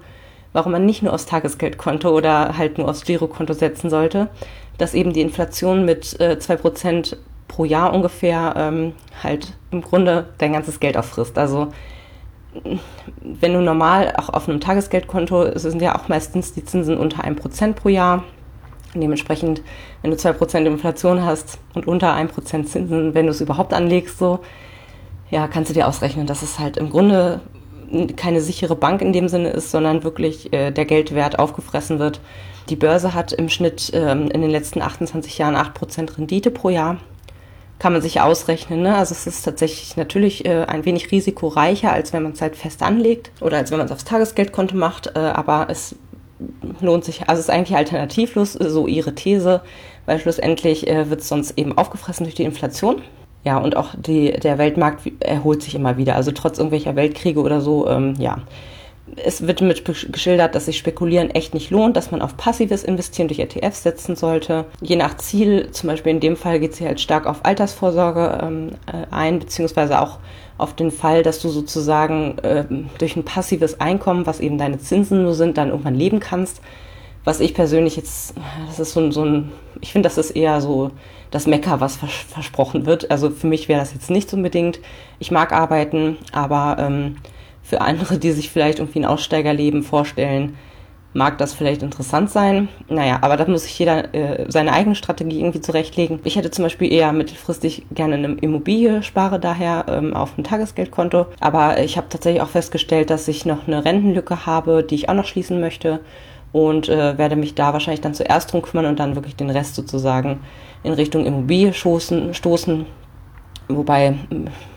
warum 0.53 0.71
man 0.71 0.85
nicht 0.85 1.03
nur 1.03 1.13
aufs 1.13 1.25
Tagesgeldkonto 1.25 2.09
oder 2.09 2.57
halt 2.57 2.77
nur 2.77 2.89
aufs 2.89 3.05
Girokonto 3.05 3.53
setzen 3.53 3.89
sollte, 3.89 4.29
dass 4.77 4.93
eben 4.93 5.13
die 5.13 5.21
Inflation 5.21 5.85
mit 5.85 6.19
äh, 6.19 6.37
2% 6.39 7.17
pro 7.47 7.65
Jahr 7.65 7.93
ungefähr 7.93 8.53
ähm, 8.57 8.93
halt 9.21 9.53
im 9.71 9.81
Grunde 9.81 10.29
dein 10.37 10.53
ganzes 10.53 10.79
Geld 10.79 10.97
auffrisst. 10.97 11.37
Also 11.37 11.69
wenn 13.21 13.53
du 13.53 13.61
normal 13.61 14.13
auch 14.17 14.29
auf 14.29 14.49
einem 14.49 14.59
Tagesgeldkonto, 14.59 15.57
sind 15.57 15.81
ja 15.81 15.95
auch 15.95 16.07
meistens 16.07 16.53
die 16.53 16.65
Zinsen 16.65 16.97
unter 16.97 17.23
1% 17.23 17.73
pro 17.73 17.89
Jahr. 17.89 18.23
dementsprechend, 18.95 19.61
wenn 20.01 20.09
du 20.09 20.17
2% 20.17 20.65
Inflation 20.65 21.23
hast 21.23 21.59
und 21.75 21.87
unter 21.87 22.15
1% 22.15 22.65
Zinsen, 22.65 23.13
wenn 23.13 23.27
du 23.27 23.31
es 23.31 23.41
überhaupt 23.41 23.73
anlegst, 23.73 24.17
so, 24.17 24.39
ja, 25.29 25.47
kannst 25.47 25.69
du 25.69 25.75
dir 25.75 25.87
ausrechnen, 25.87 26.25
dass 26.25 26.41
es 26.41 26.57
halt 26.57 26.77
im 26.77 26.89
Grunde 26.89 27.41
keine 28.15 28.41
sichere 28.41 28.75
Bank 28.75 29.01
in 29.01 29.13
dem 29.13 29.27
Sinne 29.27 29.49
ist, 29.49 29.71
sondern 29.71 30.03
wirklich 30.03 30.53
äh, 30.53 30.71
der 30.71 30.85
Geldwert 30.85 31.39
aufgefressen 31.39 31.99
wird. 31.99 32.21
Die 32.69 32.75
Börse 32.75 33.13
hat 33.13 33.33
im 33.33 33.49
Schnitt 33.49 33.91
ähm, 33.93 34.29
in 34.29 34.41
den 34.41 34.51
letzten 34.51 34.81
28 34.81 35.37
Jahren 35.37 35.55
8% 35.55 36.17
Rendite 36.17 36.51
pro 36.51 36.69
Jahr. 36.69 36.97
Kann 37.79 37.93
man 37.93 38.01
sich 38.01 38.21
ausrechnen. 38.21 38.81
Ne? 38.81 38.95
Also 38.95 39.13
es 39.13 39.25
ist 39.25 39.43
tatsächlich 39.43 39.95
natürlich 39.97 40.45
äh, 40.45 40.65
ein 40.65 40.85
wenig 40.85 41.11
risikoreicher, 41.11 41.91
als 41.91 42.13
wenn 42.13 42.23
man 42.23 42.33
es 42.33 42.41
halt 42.41 42.55
fest 42.55 42.83
anlegt 42.83 43.31
oder 43.41 43.57
als 43.57 43.71
wenn 43.71 43.77
man 43.77 43.87
es 43.87 43.93
aufs 43.93 44.03
Tagesgeldkonto 44.03 44.75
macht. 44.75 45.15
Äh, 45.15 45.19
aber 45.19 45.67
es 45.69 45.95
lohnt 46.81 47.05
sich, 47.05 47.27
also 47.27 47.39
es 47.39 47.47
ist 47.47 47.49
eigentlich 47.49 47.77
alternativlos, 47.77 48.53
so 48.53 48.87
ihre 48.87 49.15
These, 49.15 49.61
weil 50.05 50.19
schlussendlich 50.19 50.87
äh, 50.87 51.09
wird 51.09 51.21
es 51.21 51.29
sonst 51.29 51.57
eben 51.57 51.77
aufgefressen 51.77 52.25
durch 52.25 52.35
die 52.35 52.43
Inflation. 52.43 53.01
Ja, 53.45 53.57
und 53.57 53.77
auch 53.77 53.89
die, 53.97 54.31
der 54.31 54.57
Weltmarkt 54.57 55.09
erholt 55.21 55.63
sich 55.63 55.75
immer 55.75 55.97
wieder. 55.97 56.15
Also 56.15 56.31
trotz 56.31 56.57
irgendwelcher 56.57 56.95
Weltkriege 56.95 57.39
oder 57.39 57.61
so, 57.61 57.87
ähm, 57.87 58.15
ja. 58.17 58.39
Es 59.15 59.47
wird 59.47 59.61
mit 59.61 59.85
geschildert, 59.85 60.53
dass 60.53 60.65
sich 60.65 60.77
Spekulieren 60.77 61.31
echt 61.31 61.55
nicht 61.55 61.71
lohnt, 61.71 61.97
dass 61.97 62.11
man 62.11 62.21
auf 62.21 62.37
passives 62.37 62.83
Investieren 62.83 63.27
durch 63.27 63.39
ETFs 63.39 63.81
setzen 63.81 64.15
sollte. 64.15 64.65
Je 64.81 64.97
nach 64.97 65.17
Ziel, 65.17 65.71
zum 65.71 65.87
Beispiel 65.87 66.11
in 66.11 66.19
dem 66.19 66.35
Fall 66.35 66.59
geht 66.59 66.75
sie 66.75 66.85
halt 66.85 67.01
stark 67.01 67.25
auf 67.25 67.43
Altersvorsorge 67.43 68.39
ähm, 68.43 68.69
äh, 68.85 69.07
ein, 69.09 69.39
beziehungsweise 69.39 69.99
auch 69.99 70.19
auf 70.59 70.75
den 70.75 70.91
Fall, 70.91 71.23
dass 71.23 71.41
du 71.41 71.49
sozusagen 71.49 72.37
äh, 72.39 72.65
durch 72.99 73.15
ein 73.15 73.25
passives 73.25 73.79
Einkommen, 73.79 74.27
was 74.27 74.41
eben 74.41 74.59
deine 74.59 74.77
Zinsen 74.77 75.23
nur 75.23 75.33
sind, 75.33 75.57
dann 75.57 75.69
irgendwann 75.69 75.95
leben 75.95 76.19
kannst. 76.19 76.61
Was 77.23 77.39
ich 77.39 77.53
persönlich 77.55 77.95
jetzt, 77.95 78.35
das 78.67 78.79
ist 78.79 78.93
so, 78.93 79.09
so 79.09 79.23
ein, 79.23 79.51
ich 79.81 79.91
finde, 79.91 80.07
das 80.07 80.17
ist 80.17 80.31
eher 80.31 80.61
so 80.61 80.91
das 81.31 81.47
Mecker, 81.47 81.79
was 81.79 81.97
vers 81.97 82.11
versprochen 82.11 82.85
wird. 82.85 83.11
Also 83.11 83.29
für 83.29 83.47
mich 83.47 83.67
wäre 83.67 83.79
das 83.79 83.93
jetzt 83.93 84.09
nicht 84.09 84.33
unbedingt. 84.33 84.79
Ich 85.19 85.31
mag 85.31 85.51
arbeiten, 85.51 86.17
aber 86.31 86.77
ähm, 86.79 87.17
für 87.61 87.81
andere, 87.81 88.17
die 88.17 88.31
sich 88.31 88.49
vielleicht 88.49 88.79
irgendwie 88.79 88.99
ein 88.99 89.05
Aussteigerleben 89.05 89.83
vorstellen, 89.83 90.57
mag 91.13 91.37
das 91.39 91.53
vielleicht 91.53 91.81
interessant 91.81 92.29
sein. 92.29 92.67
Naja, 92.87 93.19
aber 93.21 93.35
da 93.35 93.47
muss 93.47 93.63
sich 93.63 93.77
jeder 93.77 94.13
äh, 94.13 94.45
seine 94.47 94.73
eigene 94.73 94.95
Strategie 94.95 95.39
irgendwie 95.39 95.61
zurechtlegen. 95.61 96.19
Ich 96.23 96.35
hätte 96.35 96.51
zum 96.51 96.63
Beispiel 96.63 96.91
eher 96.91 97.11
mittelfristig 97.13 97.85
gerne 97.91 98.15
eine 98.15 98.33
Immobilie 98.41 99.01
spare, 99.01 99.39
daher 99.39 99.85
ähm, 99.87 100.13
auf 100.13 100.37
ein 100.37 100.43
Tagesgeldkonto. 100.43 101.27
Aber 101.39 101.79
ich 101.81 101.97
habe 101.97 102.09
tatsächlich 102.09 102.41
auch 102.41 102.49
festgestellt, 102.49 103.09
dass 103.09 103.27
ich 103.27 103.45
noch 103.45 103.67
eine 103.67 103.83
Rentenlücke 103.83 104.45
habe, 104.45 104.83
die 104.83 104.95
ich 104.95 105.09
auch 105.09 105.15
noch 105.15 105.25
schließen 105.25 105.59
möchte 105.59 105.99
und 106.51 106.89
äh, 106.89 107.17
werde 107.17 107.35
mich 107.35 107.55
da 107.55 107.73
wahrscheinlich 107.73 108.01
dann 108.01 108.13
zuerst 108.13 108.51
drum 108.51 108.61
kümmern 108.61 108.85
und 108.85 108.99
dann 108.99 109.15
wirklich 109.15 109.35
den 109.35 109.49
Rest 109.49 109.75
sozusagen 109.75 110.39
in 110.83 110.93
Richtung 110.93 111.25
Immobilie 111.25 111.73
stoßen. 111.73 112.33
stoßen. 112.33 112.85
Wobei 113.71 114.15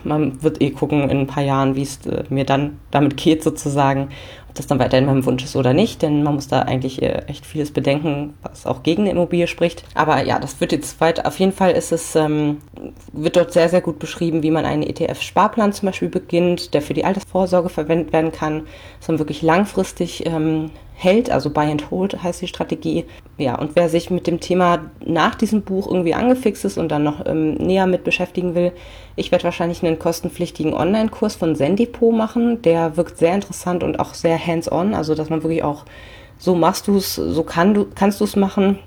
man 0.03 0.43
wird 0.43 0.61
eh 0.61 0.69
gucken 0.69 1.09
in 1.09 1.21
ein 1.21 1.27
paar 1.27 1.41
Jahren, 1.41 1.75
wie 1.75 1.81
es 1.81 2.05
äh, 2.05 2.25
mir 2.29 2.45
dann 2.45 2.79
damit 2.91 3.17
geht 3.17 3.41
sozusagen, 3.41 4.09
ob 4.47 4.53
das 4.53 4.67
dann 4.67 4.77
weiterhin 4.77 5.07
mein 5.07 5.25
Wunsch 5.25 5.43
ist 5.43 5.55
oder 5.55 5.73
nicht, 5.73 6.03
denn 6.03 6.21
man 6.21 6.35
muss 6.35 6.47
da 6.47 6.61
eigentlich 6.61 7.01
äh, 7.01 7.23
echt 7.25 7.43
vieles 7.43 7.71
bedenken, 7.71 8.35
was 8.43 8.67
auch 8.67 8.83
gegen 8.83 9.01
eine 9.01 9.09
Immobilie 9.09 9.47
spricht. 9.47 9.83
Aber 9.95 10.23
ja, 10.23 10.37
das 10.37 10.61
wird 10.61 10.73
jetzt 10.73 11.01
weit. 11.01 11.25
Auf 11.25 11.39
jeden 11.39 11.53
Fall 11.53 11.71
ist 11.71 11.91
es, 11.91 12.15
ähm, 12.15 12.59
wird 13.11 13.35
dort 13.35 13.51
sehr, 13.51 13.67
sehr 13.67 13.81
gut 13.81 13.97
beschrieben, 13.97 14.43
wie 14.43 14.51
man 14.51 14.63
einen 14.63 14.83
ETF-Sparplan 14.83 15.73
zum 15.73 15.87
Beispiel 15.87 16.09
beginnt, 16.09 16.75
der 16.75 16.83
für 16.83 16.93
die 16.93 17.03
Altersvorsorge 17.03 17.69
verwendet 17.69 18.13
werden 18.13 18.31
kann, 18.31 18.67
man 19.07 19.17
wirklich 19.17 19.41
langfristig 19.41 20.27
ähm, 20.27 20.69
hält, 20.95 21.29
also 21.29 21.49
Buy 21.49 21.71
and 21.71 21.89
Hold 21.91 22.21
heißt 22.23 22.41
die 22.41 22.47
Strategie. 22.47 23.05
Ja, 23.37 23.55
und 23.55 23.75
wer 23.75 23.89
sich 23.89 24.09
mit 24.09 24.27
dem 24.27 24.39
Thema 24.39 24.91
nach 25.05 25.35
diesem 25.35 25.63
Buch 25.63 25.87
irgendwie 25.87 26.13
angefixt 26.13 26.65
ist 26.65 26.77
und 26.77 26.89
dann 26.89 27.03
noch 27.03 27.25
ähm, 27.25 27.55
näher 27.55 27.87
mit 27.87 28.03
beschäftigen 28.03 28.55
will, 28.55 28.71
ich 29.15 29.31
werde 29.31 29.45
wahrscheinlich 29.45 29.83
einen 29.83 29.99
kostenpflichtigen 29.99 30.73
Online-Kurs 30.73 31.35
von 31.35 31.55
Zendipo 31.55 32.11
machen. 32.11 32.61
Der 32.61 32.97
wirkt 32.97 33.17
sehr 33.17 33.35
interessant 33.35 33.83
und 33.83 33.99
auch 33.99 34.13
sehr 34.13 34.43
hands-on, 34.43 34.93
also 34.93 35.15
dass 35.15 35.29
man 35.29 35.43
wirklich 35.43 35.63
auch 35.63 35.85
so 36.37 36.55
machst 36.55 36.87
du 36.87 36.97
es, 36.97 37.15
so 37.15 37.43
kann 37.43 37.73
du, 37.73 37.85
kannst 37.93 38.19
du 38.19 38.25
es 38.25 38.35
machen 38.35 38.79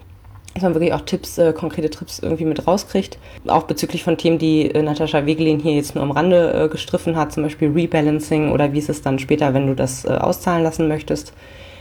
dass 0.56 0.62
man 0.62 0.74
wirklich 0.74 0.94
auch 0.94 1.02
Tipps, 1.02 1.36
äh, 1.36 1.52
konkrete 1.52 1.90
Tipps 1.90 2.18
irgendwie 2.18 2.46
mit 2.46 2.66
rauskriegt. 2.66 3.18
Auch 3.46 3.64
bezüglich 3.64 4.02
von 4.02 4.16
Themen, 4.16 4.38
die 4.38 4.70
äh, 4.70 4.82
Natascha 4.82 5.26
Wegelin 5.26 5.60
hier 5.60 5.74
jetzt 5.74 5.94
nur 5.94 6.02
am 6.02 6.10
Rande 6.10 6.64
äh, 6.64 6.68
gestriffen 6.68 7.14
hat, 7.14 7.32
zum 7.32 7.42
Beispiel 7.42 7.70
Rebalancing 7.70 8.50
oder 8.50 8.72
wie 8.72 8.78
ist 8.78 8.88
es 8.88 9.02
dann 9.02 9.18
später, 9.18 9.52
wenn 9.52 9.66
du 9.66 9.74
das 9.74 10.06
äh, 10.06 10.08
auszahlen 10.08 10.64
lassen 10.64 10.88
möchtest. 10.88 11.34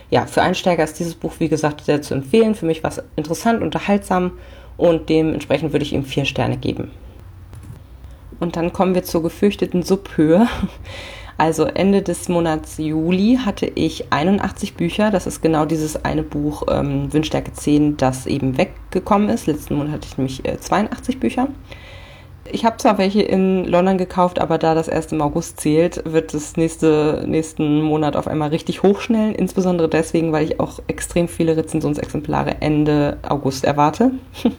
Ja, 0.09 0.25
für 0.25 0.41
Einsteiger 0.41 0.83
ist 0.83 0.99
dieses 0.99 1.15
Buch, 1.15 1.33
wie 1.39 1.49
gesagt, 1.49 1.85
sehr 1.85 2.01
zu 2.01 2.13
empfehlen. 2.13 2.55
Für 2.55 2.65
mich 2.65 2.83
war 2.83 2.91
es 2.91 3.01
interessant, 3.15 3.61
unterhaltsam 3.61 4.33
und 4.77 5.09
dementsprechend 5.09 5.73
würde 5.73 5.83
ich 5.83 5.93
ihm 5.93 6.05
vier 6.05 6.25
Sterne 6.25 6.57
geben. 6.57 6.91
Und 8.39 8.55
dann 8.55 8.73
kommen 8.73 8.95
wir 8.95 9.03
zur 9.03 9.23
gefürchteten 9.23 9.83
Subhöhe. 9.83 10.47
Also 11.37 11.65
Ende 11.65 12.01
des 12.01 12.29
Monats 12.29 12.77
Juli 12.77 13.39
hatte 13.43 13.65
ich 13.65 14.13
81 14.13 14.75
Bücher. 14.75 15.11
Das 15.11 15.27
ist 15.27 15.41
genau 15.41 15.65
dieses 15.65 16.05
eine 16.05 16.23
Buch 16.23 16.63
ähm, 16.69 17.11
Windstärke 17.11 17.51
10, 17.51 17.97
das 17.97 18.25
eben 18.25 18.57
weggekommen 18.57 19.27
ist. 19.27 19.45
Letzten 19.45 19.75
Monat 19.75 19.95
hatte 19.95 20.07
ich 20.09 20.17
nämlich 20.17 20.45
äh, 20.45 20.57
82 20.57 21.19
Bücher. 21.19 21.49
Ich 22.51 22.63
habe 22.63 22.77
zwar 22.77 22.97
welche 22.97 23.23
in 23.23 23.65
London 23.65 23.97
gekauft, 23.97 24.39
aber 24.39 24.57
da 24.57 24.75
das 24.75 24.87
erst 24.87 25.11
im 25.11 25.21
August 25.21 25.59
zählt, 25.59 26.01
wird 26.05 26.33
das 26.33 26.57
nächste, 26.57 27.23
nächsten 27.27 27.81
Monat 27.81 28.15
auf 28.15 28.27
einmal 28.27 28.49
richtig 28.49 28.83
hochschnellen. 28.83 29.33
Insbesondere 29.33 29.89
deswegen, 29.89 30.31
weil 30.31 30.45
ich 30.45 30.59
auch 30.59 30.79
extrem 30.87 31.27
viele 31.27 31.57
Rezensionsexemplare 31.57 32.61
Ende 32.61 33.17
August 33.27 33.65
erwarte. 33.65 34.11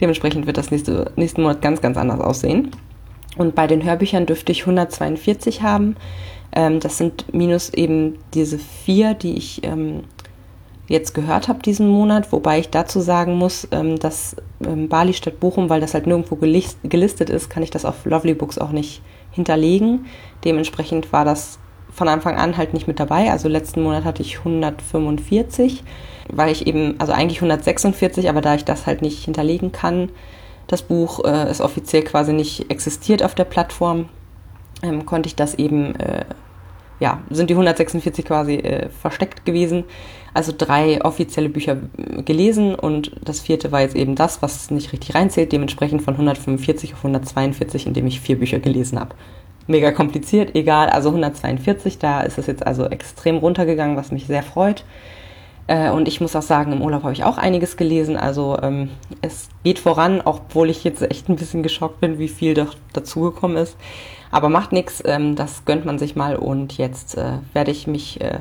Dementsprechend 0.00 0.46
wird 0.46 0.56
das 0.56 0.70
nächste, 0.70 1.12
nächsten 1.16 1.42
Monat 1.42 1.60
ganz, 1.60 1.82
ganz 1.82 1.98
anders 1.98 2.20
aussehen. 2.20 2.70
Und 3.36 3.54
bei 3.54 3.66
den 3.66 3.84
Hörbüchern 3.84 4.26
dürfte 4.26 4.52
ich 4.52 4.62
142 4.62 5.62
haben. 5.62 5.96
Ähm, 6.52 6.80
das 6.80 6.96
sind 6.96 7.32
minus 7.34 7.68
eben 7.74 8.18
diese 8.32 8.58
vier, 8.58 9.14
die 9.14 9.36
ich 9.36 9.64
ähm, 9.64 10.04
jetzt 10.88 11.14
gehört 11.14 11.48
habe 11.48 11.62
diesen 11.62 11.88
Monat, 11.88 12.32
wobei 12.32 12.58
ich 12.58 12.70
dazu 12.70 13.00
sagen 13.00 13.36
muss, 13.36 13.68
ähm, 13.70 13.98
dass 13.98 14.36
ähm, 14.66 14.88
Bali 14.88 15.12
statt 15.12 15.38
Bochum, 15.38 15.68
weil 15.68 15.80
das 15.80 15.94
halt 15.94 16.06
nirgendwo 16.06 16.36
gelist 16.36 16.78
gelistet 16.82 17.30
ist, 17.30 17.50
kann 17.50 17.62
ich 17.62 17.70
das 17.70 17.84
auf 17.84 18.04
Lovely 18.04 18.34
Books 18.34 18.58
auch 18.58 18.70
nicht 18.70 19.02
hinterlegen. 19.30 20.06
Dementsprechend 20.44 21.12
war 21.12 21.24
das 21.24 21.58
von 21.90 22.08
Anfang 22.08 22.36
an 22.36 22.56
halt 22.56 22.74
nicht 22.74 22.88
mit 22.88 23.00
dabei. 23.00 23.30
Also 23.30 23.48
letzten 23.48 23.82
Monat 23.82 24.04
hatte 24.04 24.22
ich 24.22 24.38
145, 24.38 25.84
weil 26.30 26.50
ich 26.50 26.66
eben, 26.66 26.94
also 26.98 27.12
eigentlich 27.12 27.38
146, 27.38 28.28
aber 28.28 28.40
da 28.40 28.54
ich 28.54 28.64
das 28.64 28.86
halt 28.86 29.02
nicht 29.02 29.24
hinterlegen 29.24 29.72
kann, 29.72 30.10
das 30.66 30.82
Buch 30.82 31.24
äh, 31.24 31.50
ist 31.50 31.60
offiziell 31.60 32.02
quasi 32.02 32.32
nicht 32.32 32.70
existiert 32.70 33.22
auf 33.22 33.34
der 33.34 33.44
Plattform, 33.44 34.08
ähm, 34.82 35.06
konnte 35.06 35.26
ich 35.26 35.34
das 35.34 35.54
eben, 35.54 35.96
äh, 35.96 36.24
ja, 37.00 37.22
sind 37.30 37.50
die 37.50 37.54
146 37.54 38.24
quasi 38.24 38.54
äh, 38.54 38.88
versteckt 38.88 39.44
gewesen. 39.44 39.84
Also 40.34 40.52
drei 40.56 41.02
offizielle 41.04 41.48
Bücher 41.48 41.76
äh, 41.96 42.22
gelesen 42.22 42.74
und 42.74 43.12
das 43.24 43.40
vierte 43.40 43.72
war 43.72 43.80
jetzt 43.80 43.96
eben 43.96 44.14
das, 44.14 44.42
was 44.42 44.70
nicht 44.70 44.92
richtig 44.92 45.14
reinzählt, 45.14 45.52
dementsprechend 45.52 46.02
von 46.02 46.14
145 46.14 46.94
auf 46.94 47.00
142, 47.00 47.86
indem 47.86 48.06
ich 48.06 48.20
vier 48.20 48.38
Bücher 48.38 48.58
gelesen 48.58 48.98
habe. 48.98 49.14
Mega 49.66 49.92
kompliziert, 49.92 50.54
egal, 50.54 50.88
also 50.88 51.10
142, 51.10 51.98
da 51.98 52.22
ist 52.22 52.38
es 52.38 52.46
jetzt 52.46 52.66
also 52.66 52.86
extrem 52.86 53.36
runtergegangen, 53.36 53.96
was 53.96 54.10
mich 54.10 54.26
sehr 54.26 54.42
freut. 54.42 54.84
Äh, 55.68 55.90
und 55.90 56.08
ich 56.08 56.20
muss 56.20 56.34
auch 56.34 56.42
sagen, 56.42 56.72
im 56.72 56.82
Urlaub 56.82 57.04
habe 57.04 57.12
ich 57.12 57.22
auch 57.22 57.38
einiges 57.38 57.76
gelesen. 57.76 58.16
Also 58.16 58.58
ähm, 58.62 58.90
es 59.20 59.48
geht 59.62 59.78
voran, 59.78 60.22
obwohl 60.24 60.70
ich 60.70 60.82
jetzt 60.82 61.02
echt 61.02 61.28
ein 61.28 61.36
bisschen 61.36 61.62
geschockt 61.62 62.00
bin, 62.00 62.18
wie 62.18 62.28
viel 62.28 62.54
doch 62.54 62.74
dazugekommen 62.92 63.58
ist. 63.58 63.76
Aber 64.30 64.48
macht 64.48 64.72
nichts, 64.72 65.02
ähm, 65.04 65.36
das 65.36 65.64
gönnt 65.64 65.84
man 65.84 65.98
sich 65.98 66.16
mal. 66.16 66.36
Und 66.36 66.76
jetzt 66.78 67.16
äh, 67.16 67.38
werde 67.52 67.70
ich 67.70 67.86
mich 67.86 68.20
äh, 68.20 68.40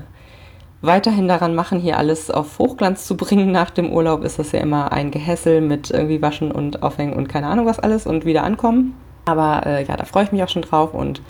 weiterhin 0.81 1.27
daran 1.27 1.55
machen, 1.55 1.79
hier 1.79 1.97
alles 1.97 2.29
auf 2.29 2.59
Hochglanz 2.59 3.05
zu 3.05 3.17
bringen. 3.17 3.51
Nach 3.51 3.69
dem 3.69 3.91
Urlaub 3.91 4.23
ist 4.23 4.39
das 4.39 4.51
ja 4.51 4.59
immer 4.59 4.91
ein 4.91 5.11
Gehässel 5.11 5.61
mit 5.61 5.91
irgendwie 5.91 6.21
Waschen 6.21 6.51
und 6.51 6.83
Aufhängen 6.83 7.13
und 7.13 7.27
keine 7.27 7.47
Ahnung 7.47 7.65
was 7.65 7.79
alles 7.79 8.05
und 8.05 8.25
wieder 8.25 8.43
ankommen. 8.43 8.95
Aber 9.25 9.65
äh, 9.65 9.85
ja, 9.85 9.97
da 9.97 10.05
freue 10.05 10.23
ich 10.23 10.31
mich 10.31 10.43
auch 10.43 10.49
schon 10.49 10.61
drauf 10.61 10.93
und 10.93 11.21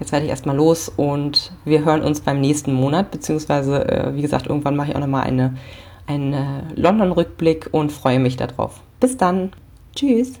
Jetzt 0.00 0.12
werde 0.12 0.26
ich 0.26 0.30
erstmal 0.30 0.54
los 0.54 0.88
und 0.88 1.52
wir 1.64 1.84
hören 1.84 2.02
uns 2.02 2.20
beim 2.20 2.40
nächsten 2.40 2.72
Monat, 2.72 3.10
beziehungsweise, 3.10 3.88
äh, 3.88 4.14
wie 4.14 4.22
gesagt, 4.22 4.46
irgendwann 4.46 4.76
mache 4.76 4.90
ich 4.90 4.94
auch 4.94 5.00
nochmal 5.00 5.24
eine, 5.24 5.56
einen 6.06 6.72
London-Rückblick 6.76 7.70
und 7.72 7.90
freue 7.90 8.20
mich 8.20 8.36
darauf. 8.36 8.80
Bis 9.00 9.16
dann. 9.16 9.50
Tschüss. 9.96 10.40